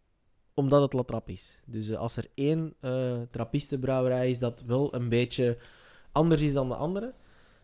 [0.55, 1.61] omdat het La Trappe is.
[1.67, 5.59] Dus als er één eh trappistenbrouwerij is dat wel een beetje
[6.13, 7.13] anders is dan de andere,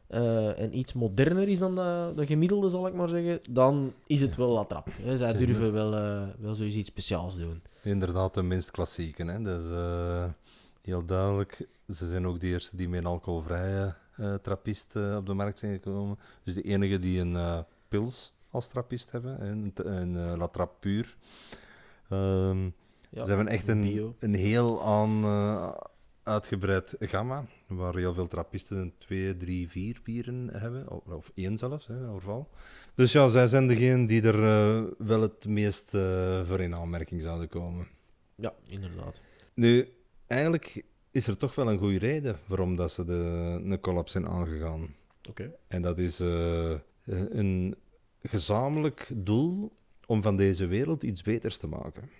[0.06, 4.20] eh, en iets moderner is dan de, de gemiddelde, zal ik maar zeggen, dan is
[4.20, 4.90] het wel La Trappe.
[5.02, 5.16] hè.
[5.16, 7.62] Zij durven wel, eh, wel zoiets iets speciaals doen.
[7.82, 9.24] Inderdaad, de minst klassieke.
[9.24, 9.42] Hè?
[9.42, 10.24] Dat is eh,
[10.82, 11.66] heel duidelijk.
[11.94, 13.94] Ze zijn ook de eerste die met een alcoholvrije
[14.42, 16.18] trappist op de markt zijn gekomen.
[16.44, 21.16] Dus de enige die een pils als trappist hebben, een, een La Trappe puur.
[22.08, 22.64] Ehm,
[23.10, 24.14] Ja, ze hebben echt een, bio.
[24.18, 25.24] een heel aan,
[26.22, 31.86] uitgebreid gamma, waar heel veel trappisten twee, drie, vier bieren hebben, of, of één zelfs,
[31.86, 31.96] hè.
[32.94, 37.22] Dus ja, zij zijn degene die er eh, wel het meest eh, voor in aanmerking
[37.22, 37.86] zouden komen.
[38.34, 39.20] Ja, inderdaad.
[39.54, 39.88] Nu,
[40.26, 43.12] eigenlijk is er toch wel een goede reden waarom dat ze de,
[43.64, 44.94] een collab zijn aangegaan.
[45.28, 45.54] Oké.
[45.68, 46.74] En dat is eh,
[47.28, 47.76] een
[48.22, 49.72] gezamenlijk doel
[50.06, 52.10] om van deze wereld iets beters te maken.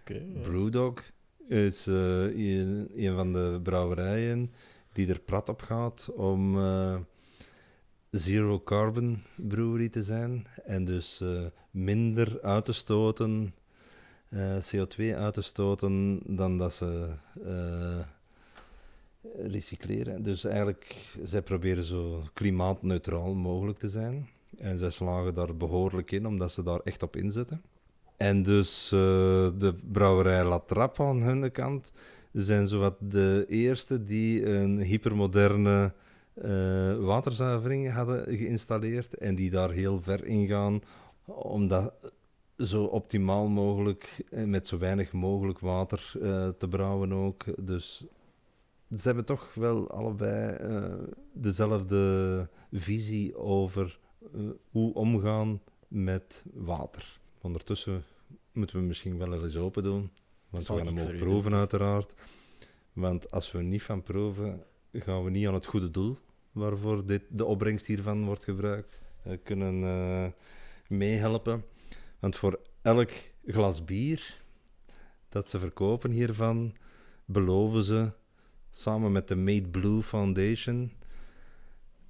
[0.00, 0.26] Oké.
[0.42, 1.02] Brewdog
[1.48, 2.24] is eh,
[2.94, 4.50] een, van de brouwerijen
[4.94, 6.96] die er prat op gaat om eh,
[8.10, 10.46] zero carbon brewery te zijn.
[10.64, 13.54] En dus eh, minder uit te stoten,
[14.28, 17.08] eh, CO2 uit te stoten, dan dat ze
[19.36, 20.22] recycleren.
[20.22, 24.28] Dus eigenlijk, zij proberen zo klimaatneutraal mogelijk te zijn.
[24.58, 27.62] En zij slagen daar behoorlijk in, omdat ze daar echt op inzetten.
[28.16, 28.98] En dus eh,
[29.58, 31.92] de brouwerij La Trappe aan hun kant
[32.32, 35.92] zijn zowat de eerste die een hypermoderne
[36.34, 40.82] eh, waterzuivering hadden geïnstalleerd en die daar heel ver in gaan
[41.24, 41.92] om dat
[42.58, 47.44] zo optimaal mogelijk en met zo weinig mogelijk water eh, te brouwen ook.
[47.66, 48.04] Dus
[48.96, 50.94] ze hebben toch wel allebei eh,
[51.32, 53.98] dezelfde visie over
[54.34, 57.20] eh, hoe omgaan met water.
[57.44, 58.04] Ondertussen
[58.52, 60.10] moeten we misschien wel eens open doen.
[60.50, 61.58] Want we gaan hem ook proeven, doen.
[61.58, 62.14] uiteraard.
[62.92, 66.18] Want als we niet van proeven, gaan we niet aan het goede doel
[66.52, 70.26] waarvoor dit, de opbrengst hiervan wordt gebruikt, eh, kunnen eh,
[70.88, 71.64] meehelpen.
[72.18, 73.10] Want voor elk
[73.46, 74.42] glas bier
[75.28, 76.74] dat ze verkopen hiervan,
[77.24, 78.12] beloven ze
[78.70, 80.92] samen met de Made Blue Foundation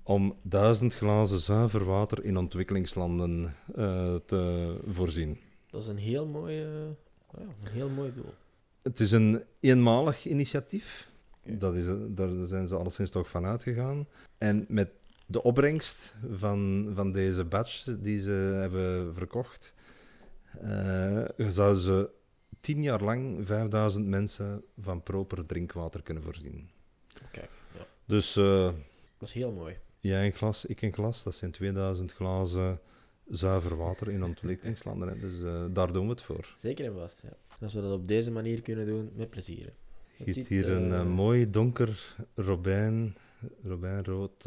[0.04, 5.38] om duizend glazen zuiver water in ontwikkelingslanden eh, te voorzien.
[5.70, 8.34] Dat is een heel mooi, ja, een heel mooi doel.
[8.82, 11.10] Het is een eenmalig initiatief.
[11.42, 14.06] Dat is, daar zijn ze alleszins toch van uitgegaan.
[14.38, 14.90] En met
[15.26, 19.74] de opbrengst van, van deze badge die ze hebben verkocht,
[20.60, 22.10] eh, zouden ze
[22.60, 26.70] tien jaar lang 5000 mensen van proper drinkwater kunnen voorzien.
[27.30, 27.86] Kijk, ja.
[28.04, 29.76] Dus Dat is heel mooi.
[30.08, 32.80] Jij een glas, ik een glas, dat zijn 2000 glazen
[33.28, 35.08] zuiver water in ontwikkelingslanden.
[35.08, 35.18] Hè.
[35.18, 36.54] Dus eh, daar doen we het voor.
[36.58, 37.36] Zeker en vast, ja.
[37.60, 39.64] Als we dat op deze manier kunnen doen, met plezier.
[39.64, 43.16] Het Giet ziet, hier een eh, eh, mooi donker robijn,
[43.62, 44.44] robijnrood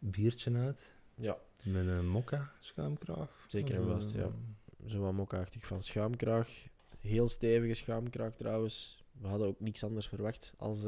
[0.00, 0.94] biertje uit.
[1.14, 3.46] Ja, Met een mokka schuimkraag.
[3.48, 4.30] Zeker en vast, ja.
[4.86, 6.48] Zo wat mokkaachtig van schuimkraag.
[7.00, 9.04] Heel stevige schuimkraag trouwens.
[9.20, 10.52] We hadden ook niks anders verwacht.
[10.56, 10.84] Als,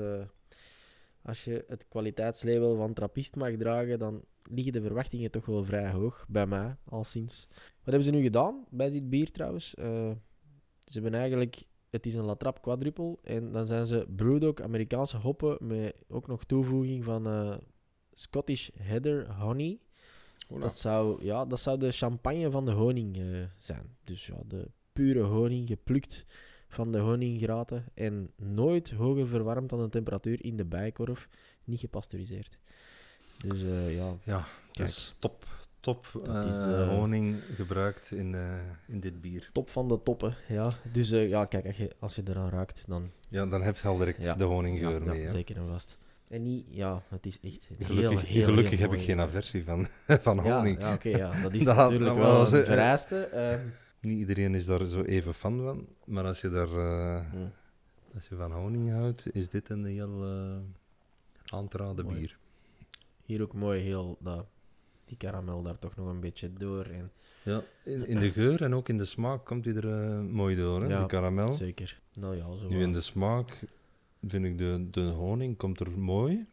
[1.26, 5.90] als je het kwaliteitslabel van trappist mag dragen, dan liggen de verwachtingen toch wel vrij
[5.90, 6.26] hoog.
[6.28, 7.46] Bij mij, al sinds.
[7.50, 9.74] Wat hebben ze nu gedaan bij dit bier trouwens?
[9.74, 10.10] Eh,
[10.84, 11.64] ze hebben eigenlijk...
[11.90, 13.18] Het is een Latrap quadruple.
[13.22, 17.54] En dan zijn ze Brewdog Amerikaanse hoppen met ook nog toevoeging van eh,
[18.12, 19.78] Scottish Heather Honey.
[20.60, 23.24] Dat zou, ja, dat zou de champagne van de honing eh,
[23.56, 23.96] zijn.
[24.04, 26.24] Dus ja, de pure honing, geplukt
[26.68, 31.28] van de honinggraten en nooit hoger verwarmd dan de temperatuur in de bijkorf,
[31.64, 32.58] niet gepasteuriseerd.
[33.46, 34.88] Dus eh, ja, Ja, Kijk.
[34.88, 35.44] dus top,
[35.80, 38.54] top Dat is, eh, eh, honing gebruikt in, eh,
[38.86, 39.50] in dit bier.
[39.52, 40.36] top van de toppen.
[40.48, 40.72] Ja.
[40.92, 43.88] Dus eh, ja, kijk, als je, als je eraan ruikt, dan Ja, dan heb je
[43.88, 44.34] al direct Ja.
[44.34, 45.20] de honinggeur ja, mee.
[45.22, 45.98] ja, zeker en vast.
[46.28, 49.64] En niet, ja, het is echt heel, Gelukkig, heel, gelukkig heel heb ik geen aversie
[49.64, 49.86] van,
[50.26, 50.80] van honing.
[50.80, 53.16] ja oké, ja, dat is Dat- natuurlijk wel een eh, vereiste.
[53.26, 53.60] eh.
[54.06, 57.26] Niet iedereen is daar zo even fan van, maar als je, daar, eh,
[58.14, 60.24] als je van honing houdt, is dit een heel
[61.44, 62.18] aan te raden Mooi.
[62.18, 62.38] bier.
[63.24, 64.46] Hier ook mooi heel dat,
[65.04, 66.84] die karamel daar toch nog een beetje door.
[66.84, 70.20] En Ja, in, in de geur en ook in de smaak komt hij er eh,
[70.20, 70.88] mooi door, hè?
[70.88, 71.52] Ja, de karamel.
[71.52, 72.00] Zeker.
[72.12, 72.68] Nou ja, zo.
[72.68, 73.62] Nu in de smaak
[74.26, 76.46] vind ik de, de honing komt er mooi,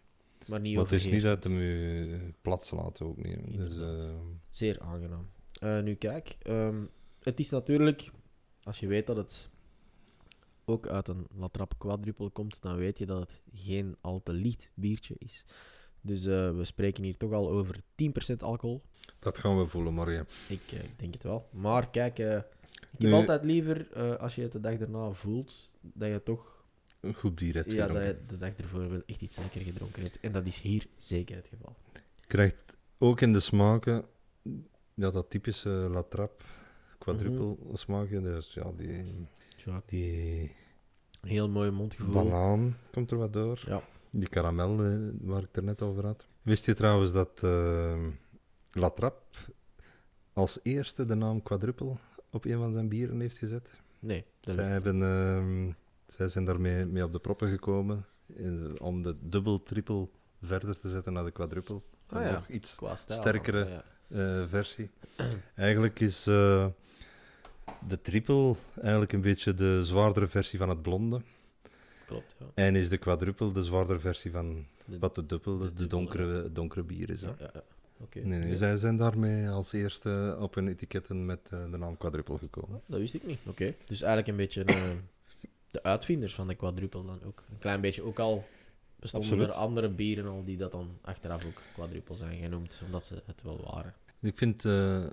[0.48, 3.58] maar niet maar het is niet uit hem je plat laten ook niet.
[3.58, 3.74] Dus,
[4.50, 5.30] Zeer aangenaam.
[5.86, 6.84] Nu kijk, ehm,
[7.24, 8.12] het is natuurlijk,
[8.64, 9.50] als je weet dat het
[10.66, 14.70] ook uit een Latrap quadruple komt, dan weet je dat het geen al te licht
[14.74, 15.46] biertje is.
[16.02, 17.80] Dus eh, we spreken hier toch al over
[18.34, 18.82] 10% alcohol.
[19.20, 20.28] dat gaan we voelen morgen.
[20.48, 21.50] Ik, eh, ik denk het wel.
[21.52, 22.36] Maar kijk, eh,
[22.98, 26.66] ik heb altijd liever, als je het de dag daarna voelt, dat je toch
[27.00, 30.02] Een goed bier hebt ja, dat je de dag ervoor wel echt iets lekker gedronken
[30.02, 30.20] hebt.
[30.20, 31.76] En dat is hier zeker het geval.
[32.28, 34.06] krijgt ook in de smaken
[34.94, 36.44] ja, dat typische Latrap
[37.04, 38.22] quadruple smaakje.
[38.22, 39.16] Dus ja, die,
[39.66, 40.52] Ja, die
[41.22, 42.13] een heel mooi mondgevoel.
[42.13, 43.63] banaan komt er wat door.
[43.66, 43.82] Ja.
[44.10, 46.28] Die karamel eh, waar ik het er net over had.
[46.42, 48.02] Wist je trouwens dat eh
[48.72, 49.22] Latrap
[50.34, 51.96] als eerste de naam quadruple
[52.32, 53.70] op een van zijn bieren heeft gezet?
[54.00, 55.72] Nee, dat Zij, hebben, ehm,
[56.08, 60.08] zij zijn daarmee mee op de proppen gekomen in- om de dubbel, triple
[60.42, 61.82] verder te zetten naar de quadruple.
[62.08, 62.32] Ah, ja.
[62.32, 63.84] nog iets sterkere- Ja,
[64.42, 64.89] eh, versie.
[65.56, 66.68] Eigenlijk is eh,
[67.88, 71.21] de triple eigenlijk een beetje de zwaardere versie van het blonde.
[72.06, 72.36] klopt.
[72.39, 72.45] Ja.
[72.54, 76.84] En is de quadruple de zwaardere versie van De- wat de dubbel, de donkere, donkere
[76.84, 77.21] bier is.
[77.21, 77.28] hè.
[77.28, 77.63] ja, ja, ja.
[77.97, 78.19] Oké.
[78.19, 82.38] Nee, nee, zij zijn daarmee als eerste op hun etiketten met eh, de naam quadruple
[82.38, 82.82] gekomen.
[82.86, 83.39] Dat wist ik niet.
[83.45, 83.73] Oké.
[83.86, 84.82] Dus eigenlijk een beetje eh,
[85.67, 87.43] de uitvinders van de quadruple dan ook.
[87.52, 88.04] Een klein beetje.
[88.04, 88.45] Ook al
[88.99, 89.54] bestonden Absoluut.
[89.54, 93.41] er andere bieren al die dat dan achteraf ook quadruple zijn genoemd, omdat ze het
[93.43, 93.93] wel waren.
[94.21, 95.04] Ik vind eh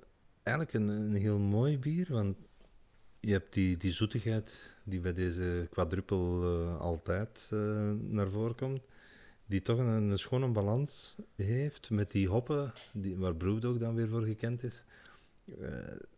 [0.43, 2.37] eigenlijk een, een heel mooi bier, want
[3.21, 8.83] je hebt die, die zoetigheid die bij deze quadruple eh, altijd eh, naar voren komt,
[9.47, 14.09] die toch een, een schone balans heeft met die hoppen, die, waar Brewdog dan weer
[14.09, 14.85] voor gekend is.
[15.61, 15.69] Eh,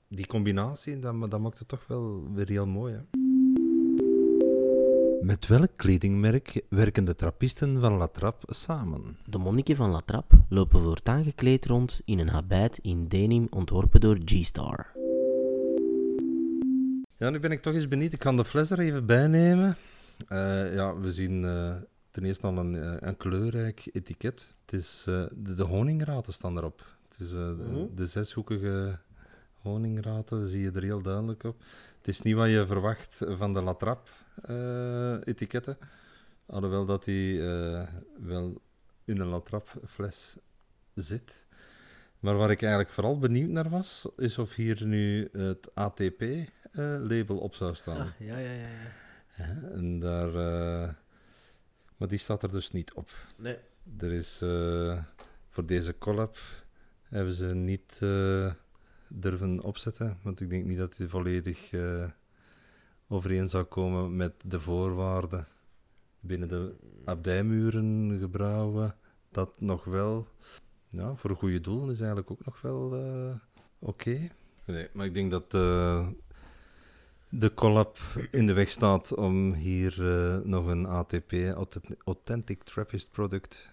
[0.09, 2.95] die combinatie, dat, dat maakt het toch wel weer heel mooi.
[2.95, 3.32] Hè?
[5.23, 9.17] Met welk kledingmerk werken de trappisten van La Trappe samen?
[9.27, 14.01] De monniken van La Trappe lopen voortaan gekleed rond in een habit in denim ontworpen
[14.01, 14.87] door G-Star.
[17.17, 18.13] Ja, nu ben ik toch eens benieuwd.
[18.13, 19.77] Ik ga de fles er even bij nemen.
[20.29, 21.75] Eh, ja, we zien eh,
[22.11, 24.55] ten eerste al een, eh, een kleurrijk etiket.
[24.65, 26.85] Het is, eh, de, de honingraten staan erop.
[27.09, 27.95] Het is, eh, de, Mhm.
[27.95, 28.99] de zeshoekige
[29.61, 31.57] honingraten zie je er heel duidelijk op.
[32.03, 34.09] Het is niet wat je verwacht van de Latrap
[34.43, 35.79] eh etiketten.
[36.47, 37.89] Alhoewel dat die eh,
[38.21, 38.61] wel
[39.05, 40.37] in een Latrap fles
[40.95, 41.45] zit.
[42.21, 47.55] Maar waar ik eigenlijk vooral benieuwd naar was, is of hier nu het ATP-label op
[47.55, 48.01] zou staan.
[48.01, 48.69] Ah, ja, ja, ja,
[49.37, 49.59] ja.
[49.73, 50.95] En daar, eh,
[51.97, 53.11] maar die staat er dus niet op.
[53.37, 53.57] Nee.
[53.99, 55.03] Er is eh,
[55.49, 56.37] voor deze collab
[57.03, 58.53] hebben ze niet eh,
[59.15, 62.05] durven opzetten, want ik denk niet dat die volledig eh,
[63.09, 65.47] overeen zou komen met de voorwaarden
[66.21, 68.95] binnen de abdijmuren gebrouwen
[69.31, 70.27] dat nog wel,
[70.89, 73.35] ja, voor goede doelen is eigenlijk ook nog wel eh,
[73.79, 74.29] oké.
[74.65, 76.09] Nee, maar ik denk dat eh,
[77.29, 77.99] de collab
[78.31, 79.95] in de weg staat om hier
[80.45, 81.33] nog een ATP,
[82.05, 83.71] Authentic- Trappist product,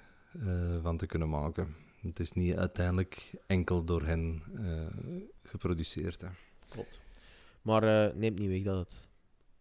[0.81, 1.75] van te kunnen maken.
[2.01, 6.21] Het is niet uiteindelijk enkel door hen eh, geproduceerd.
[6.21, 6.27] Hè.
[6.69, 6.99] Klopt.
[7.61, 9.07] Maar eh, neemt niet weg dat het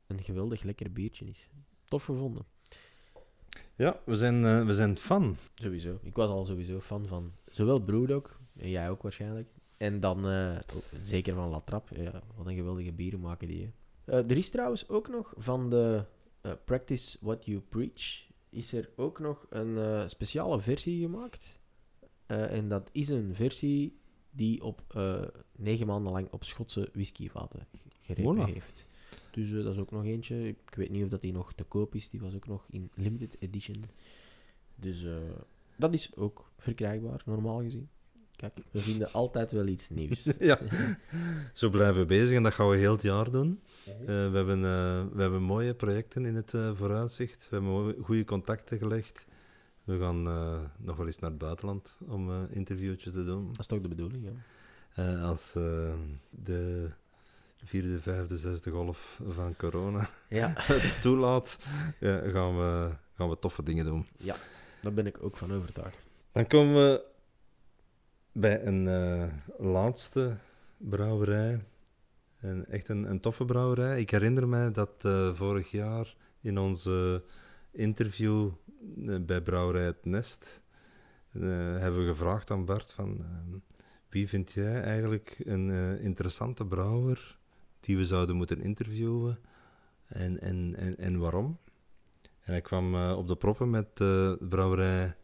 [0.07, 1.49] een geweldig lekker biertje is.
[1.85, 2.45] Tof gevonden.
[3.75, 5.37] Ja, we zijn, eh, we zijn fan.
[5.55, 5.99] Sowieso.
[6.03, 10.27] Ik was al sowieso fan van zowel Brewdog, en jij ook waarschijnlijk, en dan
[10.75, 12.03] ook zeker van La Trappe.
[12.03, 13.73] Ja, wat een geweldige bieren maken die.
[14.05, 16.05] er is trouwens ook nog van de
[16.65, 21.58] Practice What You Preach, is er ook nog een speciale versie gemaakt.
[22.29, 23.97] Eh, en dat is een versie
[24.31, 25.23] die op eh,
[25.57, 27.67] negen maanden lang op Schotse whiskyvaten
[28.01, 28.53] gerepen Voilà.
[28.53, 28.87] heeft.
[29.31, 30.49] Dus eh, dat is ook nog eentje.
[30.49, 32.11] Ik weet niet of dat die nog te koop is.
[32.11, 33.85] Die was ook nog in limited edition.
[34.75, 35.05] Dus
[35.77, 37.89] dat is ook verkrijgbaar, normaal gezien.
[38.39, 40.29] Kijk, we vinden altijd wel iets nieuws.
[40.39, 40.59] ja,
[41.55, 43.61] zo blijven we bezig en dat gaan we heel het jaar doen.
[43.85, 44.61] Eh, we, hebben,
[45.15, 47.47] we hebben mooie projecten in het eh, vooruitzicht.
[47.51, 49.27] We hebben goede contacten gelegd.
[49.89, 53.47] We gaan eh, nog wel eens naar het buitenland om eh interviewtjes te doen.
[53.47, 54.33] Dat is toch de bedoeling, ja.
[54.95, 55.53] Eh, als
[56.31, 56.91] de
[57.65, 60.53] vierde, vijfde, zesde golf van corona Ja,
[61.01, 61.59] toelaat,
[62.01, 64.07] ja, gaan, we, gaan we toffe dingen doen.
[64.83, 66.07] daar ben ik ook van overtuigd.
[66.33, 67.05] Dan komen we
[68.33, 68.89] bij een
[69.59, 70.37] laatste
[70.77, 71.65] brouwerij.
[72.39, 74.01] En echt een, een toffe brouwerij.
[74.01, 77.23] Ik herinner mij dat vorig jaar in onze
[77.71, 78.51] interview
[79.21, 80.63] bij Brouwerij Het Nest
[81.33, 81.41] eh,
[81.79, 83.59] hebben we gevraagd aan Bart van eh,
[84.09, 87.39] wie vind jij eigenlijk een eh, interessante brouwer
[87.81, 89.39] die we zouden moeten interviewen
[90.07, 91.59] en, en, en, en waarom?
[92.23, 95.17] En hij kwam eh, op de proppen met eh, de brouwerij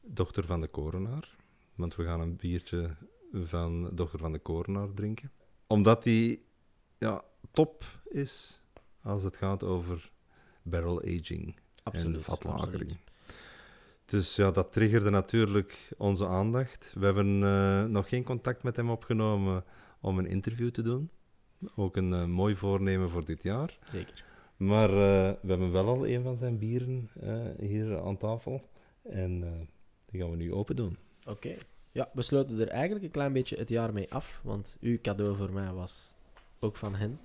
[0.00, 1.36] Dochter van de Korenaar.
[1.74, 2.96] Want we gaan een biertje
[3.32, 5.32] van Dochter van de Korenaar drinken.
[5.66, 6.44] Omdat die
[6.98, 8.60] ja, top is
[9.02, 10.10] als het gaat over
[10.62, 12.24] barrel aging Absoluut.
[12.24, 12.98] en.
[14.10, 16.92] Dus ja, dat triggerde natuurlijk onze aandacht.
[16.98, 19.64] We hebben eh, nog geen contact met hem opgenomen
[20.00, 21.10] om een interview te doen.
[21.76, 23.78] Ook een eh, mooi voornemen voor dit jaar.
[23.86, 24.24] Zeker.
[24.56, 27.10] Maar eh, we hebben wel al een van zijn bieren
[27.58, 28.62] hier aan tafel.
[29.02, 29.40] En
[30.06, 30.96] die gaan we nu open doen.
[31.26, 31.56] Oké.
[31.92, 35.36] Ja, we sluiten er eigenlijk een klein beetje het jaar mee af, want uw cadeau
[35.36, 36.10] voor mij was
[36.58, 37.20] ook van hen.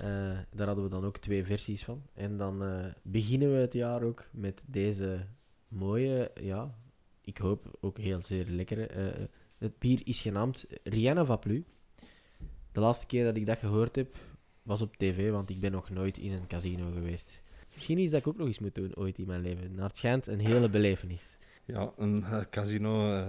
[0.00, 2.02] Eh, daar hadden we dan ook twee versies van.
[2.14, 5.26] En dan eh, beginnen we het jaar ook met deze
[5.68, 6.74] mooie, ja,
[7.20, 8.86] ik hoop ook heel zeer lekkere.
[8.86, 9.24] eh,
[9.58, 11.64] het bier is genaamd Rienne Vaplu.
[12.72, 14.16] De laatste keer dat ik dat gehoord heb,
[14.62, 17.42] was op tv, want ik ben nog nooit in een casino geweest.
[17.74, 19.74] Misschien iets dat ik ook nog eens moet doen ooit in mijn leven.
[19.74, 21.38] Naar het schijnt een hele belevenis.
[21.64, 23.22] Ja, een casino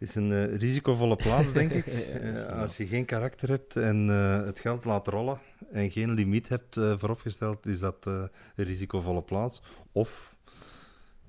[0.00, 1.86] is een eh, risicovolle plaats, denk ik.
[1.86, 5.38] Eh, als je geen karakter hebt en eh, het geld laat rollen
[5.72, 9.62] en geen limiet hebt vooropgesteld, is dat een risicovolle plaats.
[9.92, 10.36] Of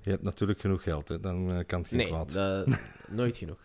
[0.00, 2.32] je hebt natuurlijk genoeg geld, hè, dan kan het geen Nee, kwaad.
[2.32, 2.66] dat-
[3.10, 3.58] nooit genoeg.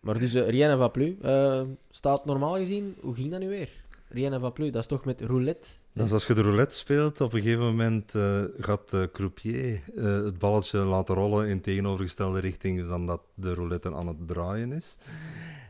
[0.00, 3.68] Maar dus Rien va plus eh, staat normaal gezien, hoe ging dat nu weer?
[4.08, 5.68] Rien va plus, dat is toch met roulette?
[5.92, 10.04] Is als je de roulette speelt, op een gegeven moment eh, gaat de croupier eh,
[10.04, 14.96] het balletje laten rollen in tegenovergestelde richting dan dat de roulette aan het draaien is.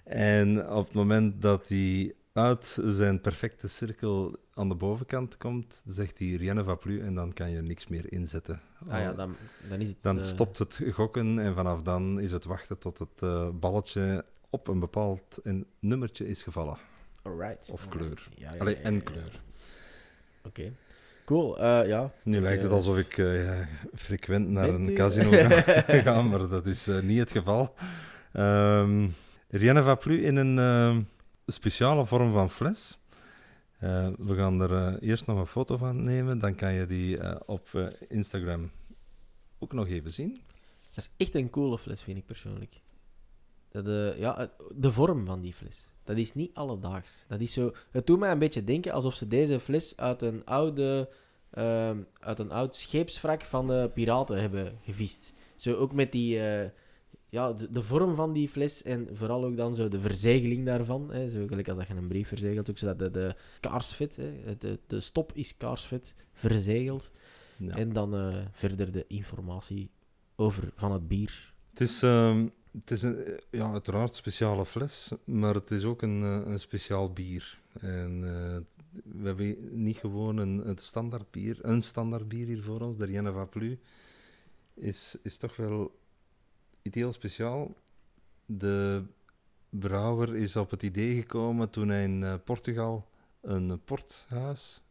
[0.04, 6.18] En op het moment dat hij uit zijn perfecte cirkel aan de bovenkant komt, zegt
[6.18, 8.60] hij rien va plus en dan kan je niks meer inzetten.
[8.88, 9.36] Ah ja, dan,
[9.68, 9.96] dan is het...
[10.00, 13.20] Dan eh, stopt het gokken en vanaf dan is het wachten tot het
[13.60, 16.78] balletje op een bepaald een nummertje is gevallen.
[17.22, 17.70] Alright.
[17.70, 18.28] Of kleur.
[18.34, 19.40] Ja, ja, Allee, en kleur.
[20.42, 20.72] Oké.
[21.24, 22.12] Cool, eh, ja.
[22.22, 26.48] Nu lijkt het eh, alsof ik eh, ja, frequent naar een casino ga, ga, maar
[26.48, 27.74] dat is niet het geval.
[28.32, 29.08] Ehm
[29.48, 31.02] Rien va plus in een ehm,
[31.46, 32.98] speciale vorm van fles.
[34.18, 38.70] We gaan er eerst nog een foto van nemen, dan kan je die op Instagram
[39.58, 40.40] ook nog even zien.
[40.94, 42.80] Dat is echt een coole fles, vind ik persoonlijk.
[43.70, 45.89] Eh, ja, de vorm van die fles.
[46.10, 47.24] Dat is niet alledaags.
[47.28, 47.72] Dat is zo...
[47.90, 51.08] Het doet mij een beetje denken alsof ze deze fles uit een oude...
[51.50, 55.32] ehm, uit een oud scheepswrak van de piraten hebben gevist.
[55.56, 56.40] Zo ook met die...
[56.40, 56.68] eh,
[57.28, 61.12] ja, de, de vorm van die fles en vooral ook dan zo de verzegeling daarvan.
[61.12, 64.56] Hè, zo gelijk als dat je een brief verzegelt, ook zodat de, de kaarsvet, hè,
[64.58, 67.10] de, de stop is kaarsvet, verzegeld.
[67.56, 67.72] Ja.
[67.74, 69.90] En dan eh, verder de informatie
[70.36, 71.52] over van het bier.
[71.70, 76.02] Het is, ehm, het is een, eh, ja, uiteraard speciale fles, maar het is ook
[76.02, 77.60] een, eh, een speciaal bier.
[77.80, 78.58] En eh,
[79.04, 83.04] we hebben niet gewoon een, een standaard bier, een standaard bier hier voor ons, de
[83.04, 83.76] Rien ne va plus.
[84.74, 85.98] is, is toch wel
[86.82, 87.74] iets heel speciaal.
[88.46, 89.02] De
[89.68, 93.08] brouwer is op het idee gekomen toen hij in Portugal
[93.40, 94.82] een porthuis,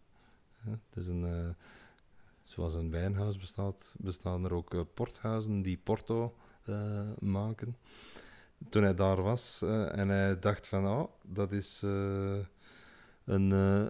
[0.57, 1.55] hè, dus een,
[2.43, 6.35] zoals een wijnhuis bestaat, bestaan er ook porthuizen die Porto
[7.19, 7.77] maken.
[8.69, 12.37] Toen hij daar was eh, en hij dacht van, oh, dat is eh,
[13.23, 13.85] een eh,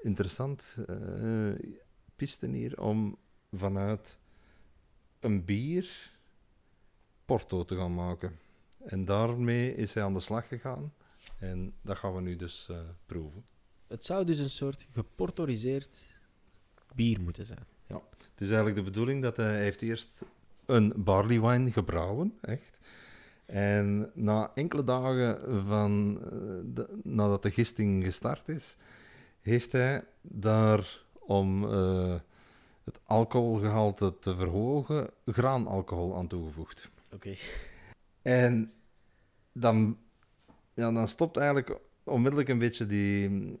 [0.00, 1.52] interessant eh
[2.16, 3.16] piste hier om
[3.52, 4.18] vanuit
[5.20, 6.14] een bier
[7.24, 8.38] Porto te gaan maken.
[8.84, 10.92] En daarmee is hij aan de slag gegaan.
[11.38, 13.44] En dat gaan we nu dus eh, proeven.
[13.86, 16.00] Het zou dus een soort geportoriseerd
[16.94, 17.66] bier moeten zijn.
[18.36, 20.24] Het is eigenlijk de bedoeling dat hij heeft eerst
[20.66, 22.78] een barley wine gebrouwen, echt.
[23.46, 26.30] En na enkele dagen van, eh,
[26.74, 28.76] de- nadat de gisting gestart is,
[29.40, 32.14] heeft hij daar om eh,
[32.84, 36.90] het alcoholgehalte te verhogen, graanalcohol aan toegevoegd.
[37.12, 37.34] Oké.
[38.22, 38.72] En
[39.52, 39.98] dan,
[40.74, 43.58] ja, dan stopt eigenlijk onmiddellijk een beetje die,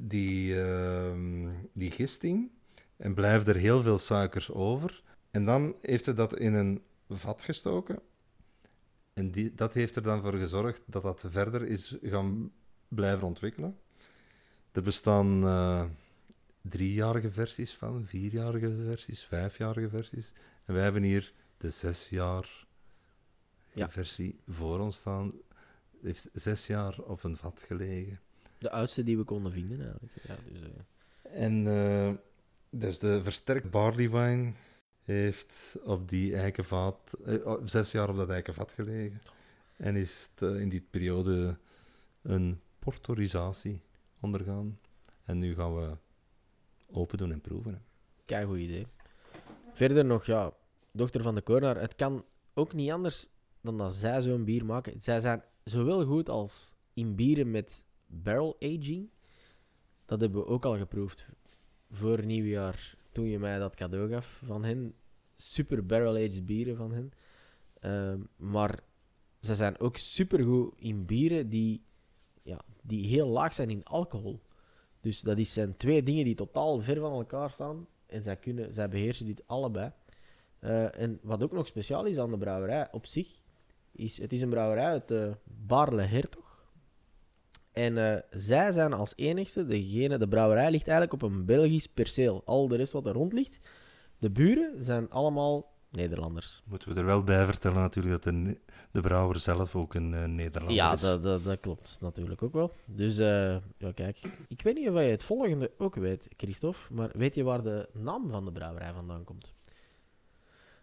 [0.00, 2.50] die, ehm, die gisting.
[2.96, 5.02] En blijft er heel veel suikers over.
[5.36, 7.98] En dan heeft hij dat in een vat gestoken.
[9.14, 12.52] En die, dat heeft er dan voor gezorgd dat dat verder is gaan
[12.88, 13.78] blijven ontwikkelen.
[14.72, 15.84] Er bestaan eh,
[16.60, 20.32] driejarige versies van, vierjarige versies, vijfjarige versies.
[20.64, 22.66] En wij hebben hier de zes jaar
[23.72, 23.90] Ja.
[23.90, 25.32] versie voor ons staan.
[26.02, 28.20] Heeft zes jaar op een vat gelegen.
[28.58, 30.12] De oudste die we konden vinden eigenlijk.
[30.22, 32.14] Ja, dus, eh, En eh,
[32.70, 34.52] dus de versterkt barley wine
[35.06, 39.20] heeft op die eikenvat, eh, oh, zes jaar op dat eikenvat gelegen.
[39.76, 41.58] En is eh, in die periode
[42.22, 43.80] een portorisatie
[44.20, 44.78] ondergaan.
[45.24, 45.96] En nu gaan we
[46.86, 47.84] open doen en proeven.
[48.24, 48.86] Kei goed idee.
[49.72, 50.52] Verder nog, ja,
[50.90, 51.80] dochter van de Korenaar.
[51.80, 53.26] Het kan ook niet anders
[53.60, 55.00] dan dat zij zo'n bier maken.
[55.00, 59.10] Zij zijn zowel goed als in bieren met barrel aging.
[60.04, 61.26] Dat hebben we ook al geproefd
[61.90, 64.94] voor nieuwjaar, toen je mij dat cadeau gaf van hen.
[65.36, 67.12] Super barrel-aged bieren van hen.
[67.80, 68.80] Ehm, maar
[69.40, 71.84] ze zijn ook super goed in bieren die,
[72.42, 74.42] ja, die heel laag zijn in alcohol.
[75.00, 77.86] Dus dat is, zijn twee dingen die totaal ver van elkaar staan.
[78.06, 79.92] En zij, kunnen, zij beheersen dit allebei.
[80.58, 83.28] Eh, en wat ook nog speciaal is aan de brouwerij op zich,
[83.92, 86.45] is het is een brouwerij uit uh, Barle Hertog.
[87.76, 92.42] En eh, zij zijn als enigste, degene, de brouwerij ligt eigenlijk op een Belgisch perceel.
[92.44, 93.58] Al de rest wat er rond ligt,
[94.18, 96.62] de buren zijn allemaal Nederlanders.
[96.64, 98.58] Moeten we er wel bij vertellen natuurlijk dat de,
[98.90, 101.00] de brouwer zelf ook een eh, Nederlander Ja, is.
[101.00, 102.72] dat, dat, dat klopt natuurlijk ook wel.
[102.84, 107.10] Dus eh, ja, kijk, ik weet niet of je het volgende ook weet, Christophe, maar
[107.12, 109.54] weet je waar de naam van de brouwerij vandaan komt?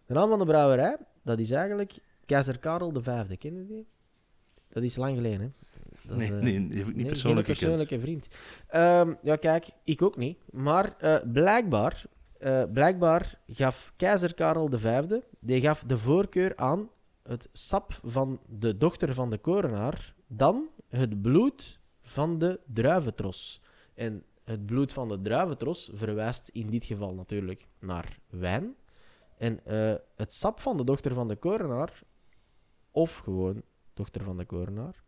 [0.05, 3.37] De naam van de brouwerij, dat is eigenlijk Keizer Karel V.
[3.37, 3.87] Ken je die?
[4.69, 5.72] Dat is lang geleden, hè?
[6.07, 8.27] Dat is, nee, eh, nee, heb ik niet nee, persoonlijk geen persoonlijke vriend.
[8.67, 10.37] Ehm, ja, kijk, ik ook niet.
[10.51, 12.05] Maar eh, blijkbaar,
[12.37, 15.03] eh, blijkbaar gaf keizer Karel V,
[15.39, 16.89] die gaf de voorkeur aan
[17.23, 23.61] het sap van de dochter van de korenaar dan het bloed van de druiventros.
[23.93, 28.75] En het bloed van de druiventros verwijst in dit geval natuurlijk naar wijn.
[29.37, 29.59] En
[30.15, 32.01] het sap van de dochter van de korenaar,
[32.91, 33.61] of gewoon
[33.93, 35.02] dochter van de korenaar,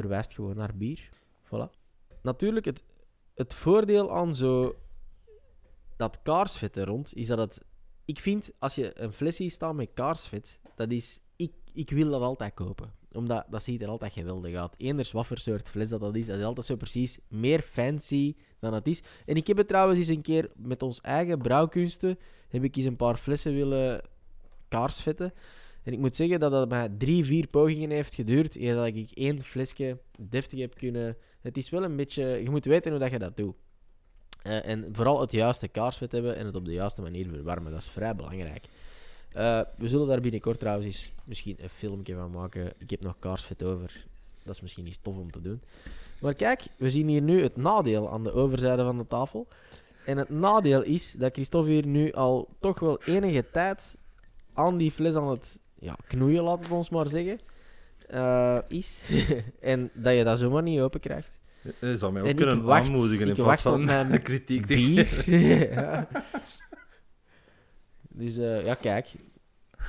[0.00, 1.10] verwijst gewoon naar bier.
[1.44, 1.78] Voilà.
[2.22, 2.82] Natuurlijk, het,
[3.34, 4.76] het voordeel aan zo
[5.96, 7.60] dat kaarsvet er rond, is dat het...
[8.04, 11.18] Ik vind, als je een fles ziet staan met kaarsvet, dat is...
[11.36, 12.92] Ik, ik wil dat altijd kopen.
[13.12, 14.74] Omdat dat ziet er altijd geweldig uit.
[14.76, 18.36] Eenders wat voor soort fles dat, dat is, dat is altijd zo precies meer fancy
[18.58, 19.02] dan het is.
[19.26, 22.84] En ik heb het trouwens eens een keer met ons eigen brouwkunsten, heb ik eens
[22.84, 24.02] een paar flessen willen
[24.68, 25.32] kaarsvetten.
[25.82, 29.10] En ik moet zeggen dat dat mij drie, vier pogingen heeft geduurd eer dat ik
[29.10, 31.16] één flesje deftig heb kunnen...
[31.40, 32.24] Het is wel een beetje...
[32.24, 33.54] Je moet weten hoe dat je dat doet.
[34.42, 37.72] Eh, en vooral het juiste kaarsvet hebben en het op de juiste manier verwarmen.
[37.72, 38.64] Dat is vrij belangrijk.
[39.32, 42.72] Eh, we zullen daar binnenkort trouwens eens misschien een filmpje van maken.
[42.78, 44.06] Ik heb nog kaarsvet over.
[44.44, 45.62] Dat is misschien iets tof om te doen.
[46.20, 49.48] Maar kijk, we zien hier nu het nadeel aan de overzijde van de tafel.
[50.04, 53.96] En het nadeel is dat Christophe hier nu al toch wel enige tijd
[54.52, 57.38] aan die fles aan het ja, knoeien, laat het ons maar zeggen,
[58.08, 59.00] eh, is.
[59.60, 61.38] en dat je dat zomaar niet open krijgt.
[61.80, 63.84] Je zou mij ook En ik kunnen wacht- aanmoedigen in ik plaats wacht op van
[63.84, 64.66] mijn kritiek.
[64.66, 65.30] Bier.
[65.72, 66.08] ja.
[68.12, 69.12] Dus eh, ja, kijk.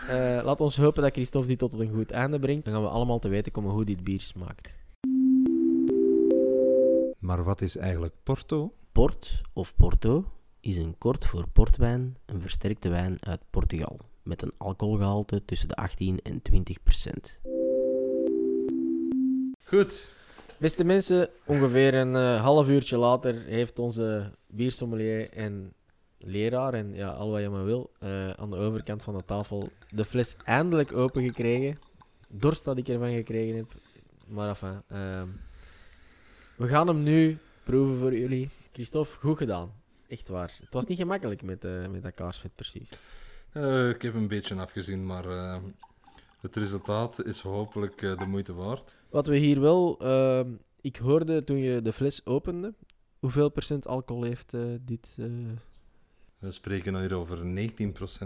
[0.08, 2.66] Eh, laat ons hopen dat Christophe dit tot een goed einde brengt.
[2.66, 4.76] Dan gaan we allemaal te weten komen hoe dit bier smaakt.
[7.20, 8.74] Maar wat is eigenlijk Porto?
[8.92, 10.26] Port of Porto
[10.60, 14.00] is een kort voor portwijn, een versterkte wijn uit Portugal.
[14.24, 17.40] Met een alcoholgehalte tussen de 18 en 20 procent.
[19.64, 20.10] Goed.
[20.58, 25.74] Beste mensen, ongeveer een eh, half uurtje later heeft onze biersommelier en
[26.18, 29.70] leraar, en ja, al wat je maar wil, eh, aan de overkant van de tafel
[29.90, 31.80] de fles eindelijk open gekregen.
[32.28, 33.74] Dorst dat ik ervan gekregen heb.
[34.28, 35.28] Maar enfin, ehm,
[36.56, 38.50] we gaan hem nu proeven voor jullie.
[38.72, 39.72] Christophe, goed gedaan.
[40.08, 40.54] Echt waar.
[40.60, 42.90] Het was niet gemakkelijk met, eh, met dat kaarsvet, precies.
[43.52, 45.58] Eh, ik heb een beetje afgezien, maar eh,
[46.42, 48.98] het resultaat is hopelijk eh, de moeite waard.
[49.10, 50.00] Wat we hier wel...
[50.00, 52.74] ehm, ik hoorde toen je de fles opende,
[53.20, 55.16] hoeveel procent alcohol heeft dit...
[56.40, 57.42] We spreken hier over 19%.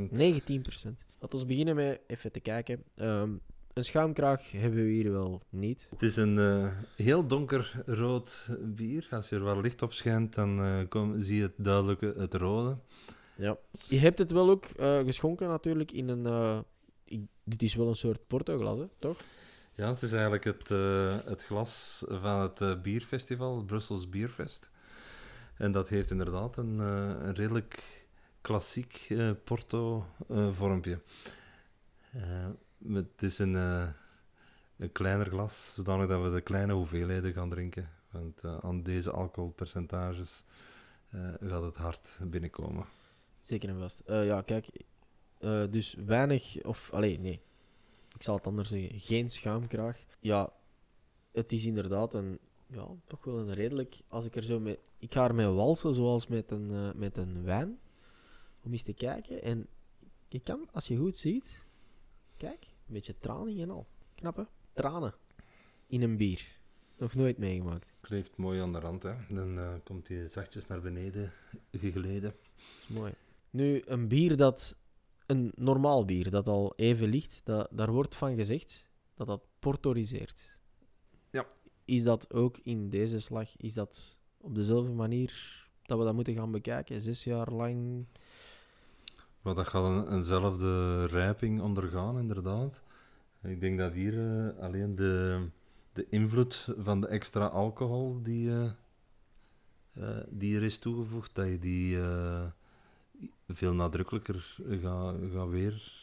[0.09, 1.05] 19 procent.
[1.19, 2.83] Laten we beginnen met even te kijken.
[2.95, 3.31] Ehm,
[3.73, 5.87] een schuimkraag hebben we hier wel niet.
[5.89, 9.07] Het is een heel donker rood bier.
[9.09, 12.77] Als je er wel licht op schijnt, dan kom, zie je het duidelijk het rode.
[13.35, 13.57] Ja.
[13.87, 16.25] Je hebt het wel ook eh, geschonken natuurlijk in een...
[16.25, 16.59] eh,
[17.03, 18.85] ik- dit is wel een soort portoglas, hè?
[18.99, 19.17] toch?
[19.73, 24.69] Ja, het is eigenlijk het, eh, het glas van het eh, bierfestival, het Brussels Bierfest.
[25.57, 27.83] En dat heeft inderdaad een, eh, een redelijk
[28.41, 30.99] klassiek eh, Porto-vormpje.
[32.87, 33.87] het is een, eh,
[34.77, 37.89] een kleiner glas, zodanig dat we de kleine hoeveelheden gaan drinken.
[38.11, 40.43] Want eh, aan deze alcoholpercentages
[41.09, 42.85] eh, gaat het hard binnenkomen.
[43.45, 43.99] Zeker en vast.
[43.99, 44.67] Eh, ja, kijk.
[45.37, 46.63] eh, dus weinig...
[46.63, 47.41] Of, allee, nee.
[48.15, 48.99] Ik zal het anders zeggen.
[48.99, 50.05] Geen schuimkraag.
[50.19, 50.53] Ja,
[51.31, 52.39] het is inderdaad een...
[52.67, 53.95] Ja, toch wel een redelijk...
[54.07, 54.79] Als ik er zo mee...
[54.97, 57.79] Ik ga ermee walsen zoals met een, eh, met een wijn.
[58.61, 59.41] Om eens te kijken.
[59.41, 59.67] En
[60.27, 61.63] je kan, als je goed ziet...
[62.37, 63.87] Kijk, een beetje traning en al.
[64.15, 64.43] Knap, hè?
[64.73, 65.13] Tranen.
[65.87, 66.57] In een bier.
[66.97, 67.93] Nog nooit meegemaakt.
[68.01, 69.13] Kleeft mooi aan de rand, hè.
[69.29, 71.31] Dan komt hij zachtjes naar beneden
[71.71, 72.21] gegleden.
[72.21, 73.13] Dat is mooi.
[73.55, 74.75] Nu, een bier dat...
[75.25, 80.57] Een normaal bier dat al even ligt, dat, daar wordt van gezegd dat dat portoriseert.
[81.31, 81.45] Ja.
[81.85, 85.33] Is dat ook in deze slag, is dat op dezelfde manier
[85.81, 87.01] dat we dat moeten gaan bekijken?
[87.01, 88.05] Zes jaar lang...
[89.41, 92.81] Maar dat gaat een, eenzelfde rijping ondergaan, inderdaad.
[93.43, 95.45] Ik denk dat hier eh, alleen de,
[95.93, 98.71] de invloed van de extra alcohol die, eh,
[99.93, 102.45] eh, die er is toegevoegd, dat je die eh,
[103.47, 105.93] veel nadrukkelijker gaat ga weer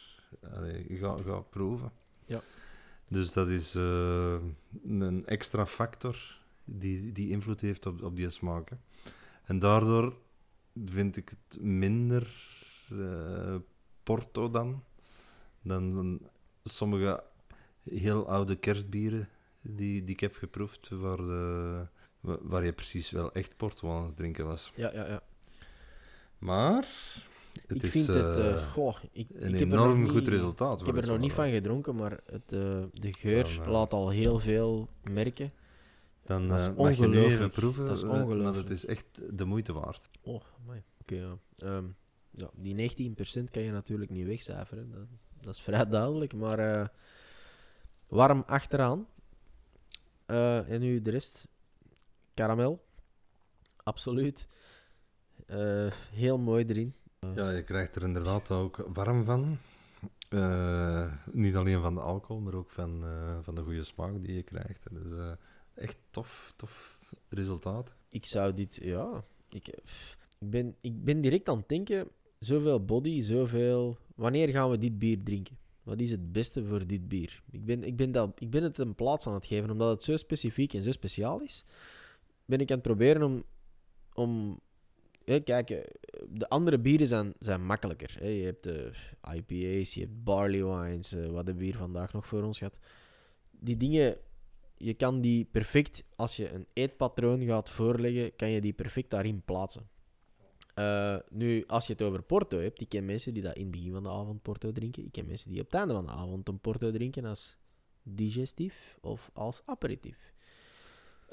[0.53, 1.91] allee, ga, ga proeven.
[2.25, 2.41] Ja.
[3.07, 4.35] Dus dat is eh,
[4.83, 8.69] een extra factor die, die invloed heeft op, op die smaak.
[8.69, 8.75] hè.
[9.43, 10.15] En daardoor
[10.85, 12.27] vind ik het minder
[12.89, 13.55] eh,
[14.03, 14.83] Porto dan,
[15.61, 16.19] dan, dan
[16.63, 17.23] sommige
[17.89, 19.29] heel oude kerstbieren
[19.61, 21.87] die, die ik heb geproefd, waar, de,
[22.19, 24.71] wa- waar je precies wel echt Porto aan het drinken was.
[24.75, 25.21] Ja, ja, ja.
[26.37, 26.87] Maar
[27.61, 28.37] het ik is vind het...
[28.37, 30.79] eh, eh, goh, ik, een ik heb er nog enorm niet- goed resultaat.
[30.79, 34.09] Ik heb er nog niet van gedronken, maar het, eh, de geur Dan, laat al
[34.09, 35.51] heel veel merken.
[36.25, 39.05] Dan Dat is mag je nu even proeven, Dat is maar het is echt
[39.37, 40.09] de moeite waard.
[40.21, 40.83] Oh, amai.
[41.01, 41.37] Oké, ja.
[41.57, 41.85] Ehm,
[42.31, 42.49] ja.
[42.55, 44.91] Die 19% kan je natuurlijk niet wegcijferen.
[44.91, 45.07] Dat,
[45.41, 46.33] dat is vrij duidelijk.
[46.33, 46.91] Maar
[48.07, 49.07] warm achteraan.
[50.25, 51.47] En nu de rest.
[52.33, 52.83] Karamel.
[53.83, 54.47] Absoluut.
[56.11, 56.93] Heel mooi erin.
[57.35, 59.57] Ja, je krijgt er inderdaad ook warm van.
[60.29, 64.35] Eh, niet alleen van de alcohol, maar ook van, eh, van de goede smaak die
[64.35, 64.87] je krijgt.
[64.91, 65.35] Dus
[65.73, 66.99] echt tof, tof
[67.29, 67.93] resultaat.
[68.09, 69.23] Ik zou dit, ja.
[69.49, 69.67] Ik,
[70.39, 72.07] ik, ben, ik ben direct aan het denken.
[72.39, 73.97] Zoveel body, zoveel.
[74.15, 75.57] Wanneer gaan we dit bier drinken?
[75.83, 77.43] Wat is het beste voor dit bier?
[77.51, 80.03] Ik ben, ik ben, dat, ik ben het een plaats aan het geven, omdat het
[80.03, 81.65] zo specifiek en zo speciaal is.
[82.45, 83.43] Ben ik aan het proberen om.
[84.13, 84.59] om
[85.23, 85.79] kijk, eh,
[86.29, 88.27] de andere bieren zijn, zijn makkelijker.
[88.27, 88.91] Je hebt de
[89.33, 91.11] IPA's, je hebt barley wines.
[91.11, 92.77] eh, wat hebben we hier vandaag nog voor ons gehad?
[93.51, 94.17] Die dingen
[94.83, 99.41] je kan die perfect, als je een eetpatroon gaat voorleggen, kan je die perfect daarin
[99.45, 99.89] plaatsen.
[100.73, 103.71] Eh, nu, als je het over Porto hebt, ik ken mensen die dat in het
[103.71, 105.05] begin van de avond Porto drinken.
[105.05, 107.57] Ik ken mensen die op het einde van de avond een Porto drinken als
[108.03, 110.32] digestief of als aperitief.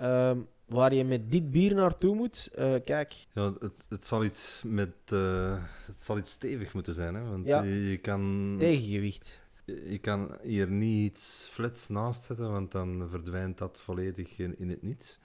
[0.01, 4.63] Ehm, waar je met dit bier naartoe moet, eh, kijk, Ja, het, het, zal iets
[4.67, 7.23] met, eh, het zal iets stevig moeten zijn, hè?
[7.23, 7.63] want Ja.
[7.63, 9.41] je, je kan, tegengewicht.
[9.65, 14.69] je kan hier niet iets flats naast zetten, want dan verdwijnt dat volledig in, in
[14.71, 15.19] het niets.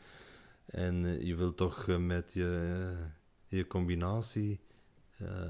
[0.65, 2.91] En eh, je wilt toch met je,
[3.47, 4.59] je combinatie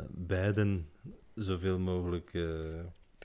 [0.10, 0.90] beiden
[1.36, 2.34] zoveel mogelijk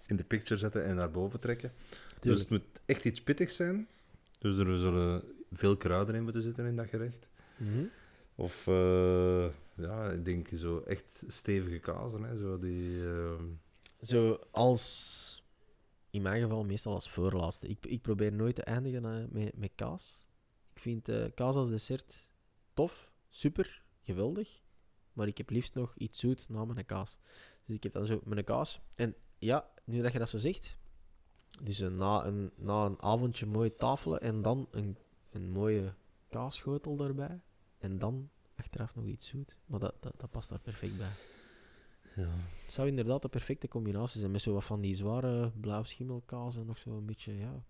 [0.07, 1.73] in de picture zetten en naar boven trekken.
[2.21, 3.89] Dus het moet echt iets pittigs zijn.
[4.39, 5.23] Dus er zullen
[5.53, 7.31] veel kruiden in moeten zitten in dat gerecht.
[7.57, 7.85] Mhm.
[8.35, 13.43] Of eh, ja, ik denk zo echt stevige kazen, hè, zo die, eh,
[14.01, 15.45] zo als,
[16.11, 17.69] in mijn geval meestal als voorlaatste.
[17.69, 20.27] Ik, ik probeer nooit te eindigen eh, met, met kaas.
[20.75, 22.29] Ik vind eh, kaas als dessert
[22.75, 24.61] tof, super, geweldig.
[25.13, 27.19] Maar ik heb liefst nog iets zoet na mijn kaas.
[27.65, 28.81] Dus ik heb dan zo mijn kaas.
[28.95, 30.77] En ja, nu dat je dat zo zegt.
[31.63, 34.97] Dus na, een, na een avondje mooi tafelen en dan een,
[35.31, 35.95] een mooie
[36.29, 37.41] kaasschotel daarbij.
[37.79, 39.57] En dan achteraf nog iets zoet.
[39.67, 41.11] Maar dat, dat, dat past daar perfect bij.
[42.17, 42.29] Ja.
[42.65, 46.67] Het zou inderdaad de perfecte combinatie zijn met zo wat van die zware blauwschimmelkaas en
[46.67, 47.65] nog zo een beetje, ja,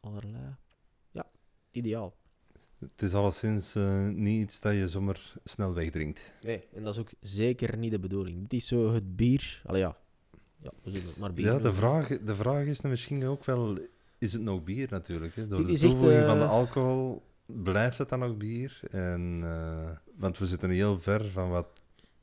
[0.00, 0.54] allerlei.
[1.10, 1.26] Ja,
[1.70, 2.16] ideaal.
[2.78, 6.32] Het is alleszins eh, niet iets dat je zomaar snel wegdrinkt.
[6.42, 8.40] Nee, en dat is ook zeker niet de bedoeling.
[8.48, 9.62] Dit is zo het bier.
[9.66, 9.96] Allee, ja.
[10.62, 11.74] Ja, we zullen het maar bier Ja, de noemen.
[11.78, 13.78] vraag, de vraag is dan misschien ook wel,
[14.18, 15.34] is het nog bier natuurlijk?
[15.34, 15.46] Hè?
[15.46, 18.80] Door Dit de echt, toevoeging van de eh, alcohol blijft het dan nog bier.
[18.90, 21.66] En, eh, want we zitten heel ver van wat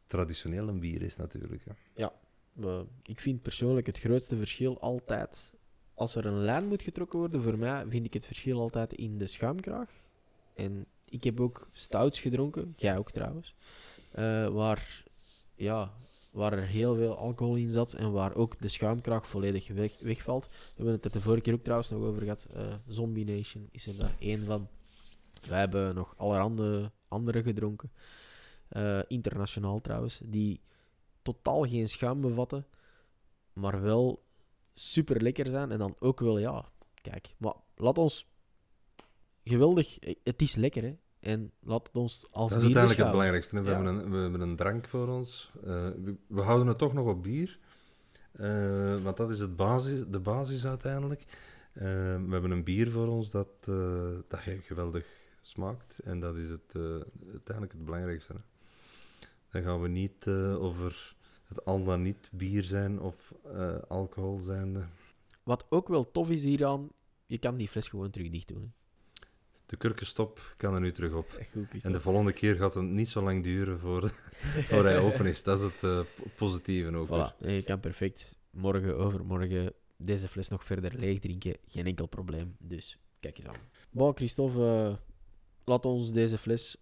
[0.08, 1.64] traditioneel een bier is natuurlijk.
[1.66, 1.72] Hè?
[2.54, 5.52] We- ik vind persoonlijk het grootste verschil altijd...
[5.96, 9.18] Als er een lijn moet getrokken worden, voor mij vind ik het verschil altijd in
[9.18, 9.90] de schuimkraag.
[10.56, 13.56] En ik heb ook stouts gedronken, jij ook trouwens,
[14.12, 15.04] eh, waar,
[15.56, 15.92] ja,
[16.34, 20.46] waar er heel veel alcohol in zat en waar ook de schuimkraag volledig weg, wegvalt.
[20.46, 22.48] We hebben het er de vorige keer ook trouwens nog over gehad.
[22.54, 24.68] eh, Zombie Nation is er daar één van.
[25.48, 27.92] Wij hebben nog allerhande andere gedronken,
[28.68, 30.62] eh, internationaal trouwens, die
[31.22, 32.68] totaal geen schuim bevatten,
[33.54, 34.24] maar wel
[34.74, 36.72] super lekker zijn en dan ook wel, ja,
[37.02, 38.28] kijk, maar laat ons
[39.44, 43.12] geweldig, eh, het is lekker hè, en laat het ons als Dat is uiteindelijk het
[43.12, 43.62] belangrijkste.
[43.62, 43.76] We, Ja.
[43.76, 45.52] hebben een, we hebben een drank voor ons.
[45.64, 45.64] Eh,
[46.04, 47.60] we, we houden het toch nog op bier.
[48.32, 51.22] Eh, want dat is het basis, de basis uiteindelijk.
[51.74, 51.84] Eh,
[52.16, 53.48] we hebben een bier voor ons dat,
[54.28, 55.08] dat ge- geweldig
[55.42, 56.00] smaakt.
[56.00, 56.76] En dat is het,
[57.32, 58.34] uiteindelijk het belangrijkste.
[58.34, 58.40] Hè.
[59.52, 60.28] Dan gaan we niet
[60.60, 61.16] over
[61.48, 63.34] het al dan niet bier zijn of
[63.88, 64.90] alcohol zijn.
[65.44, 66.90] Wat ook wel tof is hieraan,
[67.26, 68.62] je kan die fles gewoon terug dicht doen.
[68.62, 68.68] hè.
[69.74, 71.40] De kurkenstop kan er nu terug op.
[71.52, 74.10] Goed, En de volgende keer gaat het niet zo lang duren voor,
[74.70, 75.44] voor hij open is.
[75.44, 76.06] Dat is het po-
[76.36, 77.08] positieve ook.
[77.08, 81.58] Voilà, en je kan perfect morgen, overmorgen deze fles nog verder leeg drinken.
[81.68, 82.56] Geen enkel probleem.
[82.60, 83.56] Dus kijk eens aan.
[83.92, 84.96] Bon, Christophe, eh,
[85.64, 86.78] laat ons deze fles.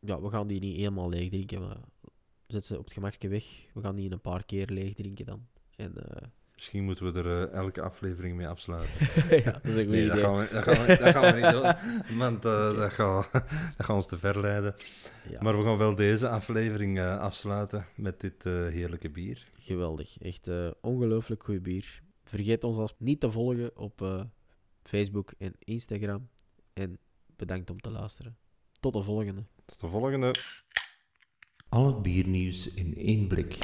[0.00, 1.80] Ja, we gaan die niet helemaal leeg drinken, maar
[2.46, 3.44] zet ze op het gemakje weg.
[3.74, 5.46] We gaan die een paar keer leeg drinken dan.
[5.76, 6.28] En, eh,
[6.58, 8.90] Misschien moeten we er eh, elke aflevering mee afsluiten.
[9.44, 10.24] ja, dat is een goed Nee, dat idee.
[10.24, 11.50] gaan, we, dat, gaan we, dat gaan we niet
[12.08, 13.28] doen, want eh, dat, gaat,
[13.76, 14.74] dat gaat ons te ver leiden.
[15.30, 19.46] Ja, Maar we gaan wel deze aflevering eh, afsluiten met dit eh, heerlijke bier.
[19.58, 20.18] Geweldig.
[20.18, 22.02] Echt eh, ongelooflijk goed bier.
[22.24, 24.20] Vergeet ons als niet te volgen op eh,
[24.82, 26.28] Facebook en Instagram.
[26.72, 26.98] En
[27.36, 28.36] bedankt om te luisteren.
[28.80, 29.44] Tot de volgende.
[29.64, 30.34] Tot de volgende.
[31.68, 33.56] Al het biernieuws in één blik.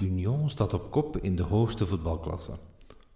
[0.00, 2.58] Union staat op kop in de hoogste voetbalklasse.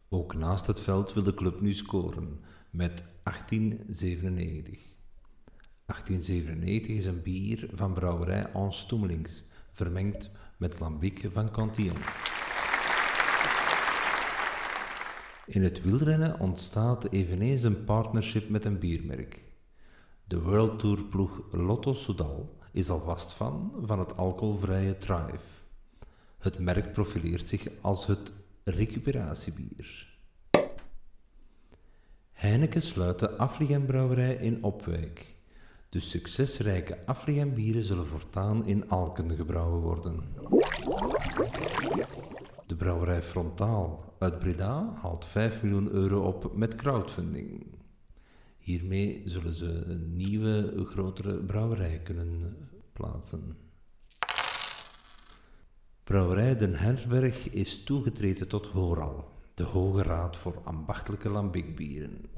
[0.09, 4.79] Ook naast het veld wil de club nu scoren met 1897.
[5.87, 11.97] 1897 is een bier van brouwerij Ans Stoemelings, vermengd met lambic van Cantillon.
[15.47, 19.43] In het wielrennen ontstaat eveneens een partnership met een biermerk.
[20.25, 25.64] De World Tour ploeg Lotto Soudal is alvast fan van het alcoholvrije Thrive.
[26.45, 28.33] Het merk profileert zich als het
[28.65, 30.19] recuperatiebier.
[32.33, 35.37] Heineken sluit de Affligem-brouwerij in Opwijk.
[35.89, 40.23] De succesrijke Affligem-bieren zullen voortaan in Alken gebrouwen worden.
[42.67, 47.67] De brouwerij Frontaal uit Breda haalt 5 miljoen euro op met crowdfunding.
[48.59, 52.57] Hiermee zullen ze een nieuwe, grotere brouwerij kunnen
[52.93, 53.64] plaatsen.
[56.05, 62.34] Brouwerij Den Hersberg is toegetreden tot HORAL, de Hoge Raad voor Ambachtelijke Lambiekbieren.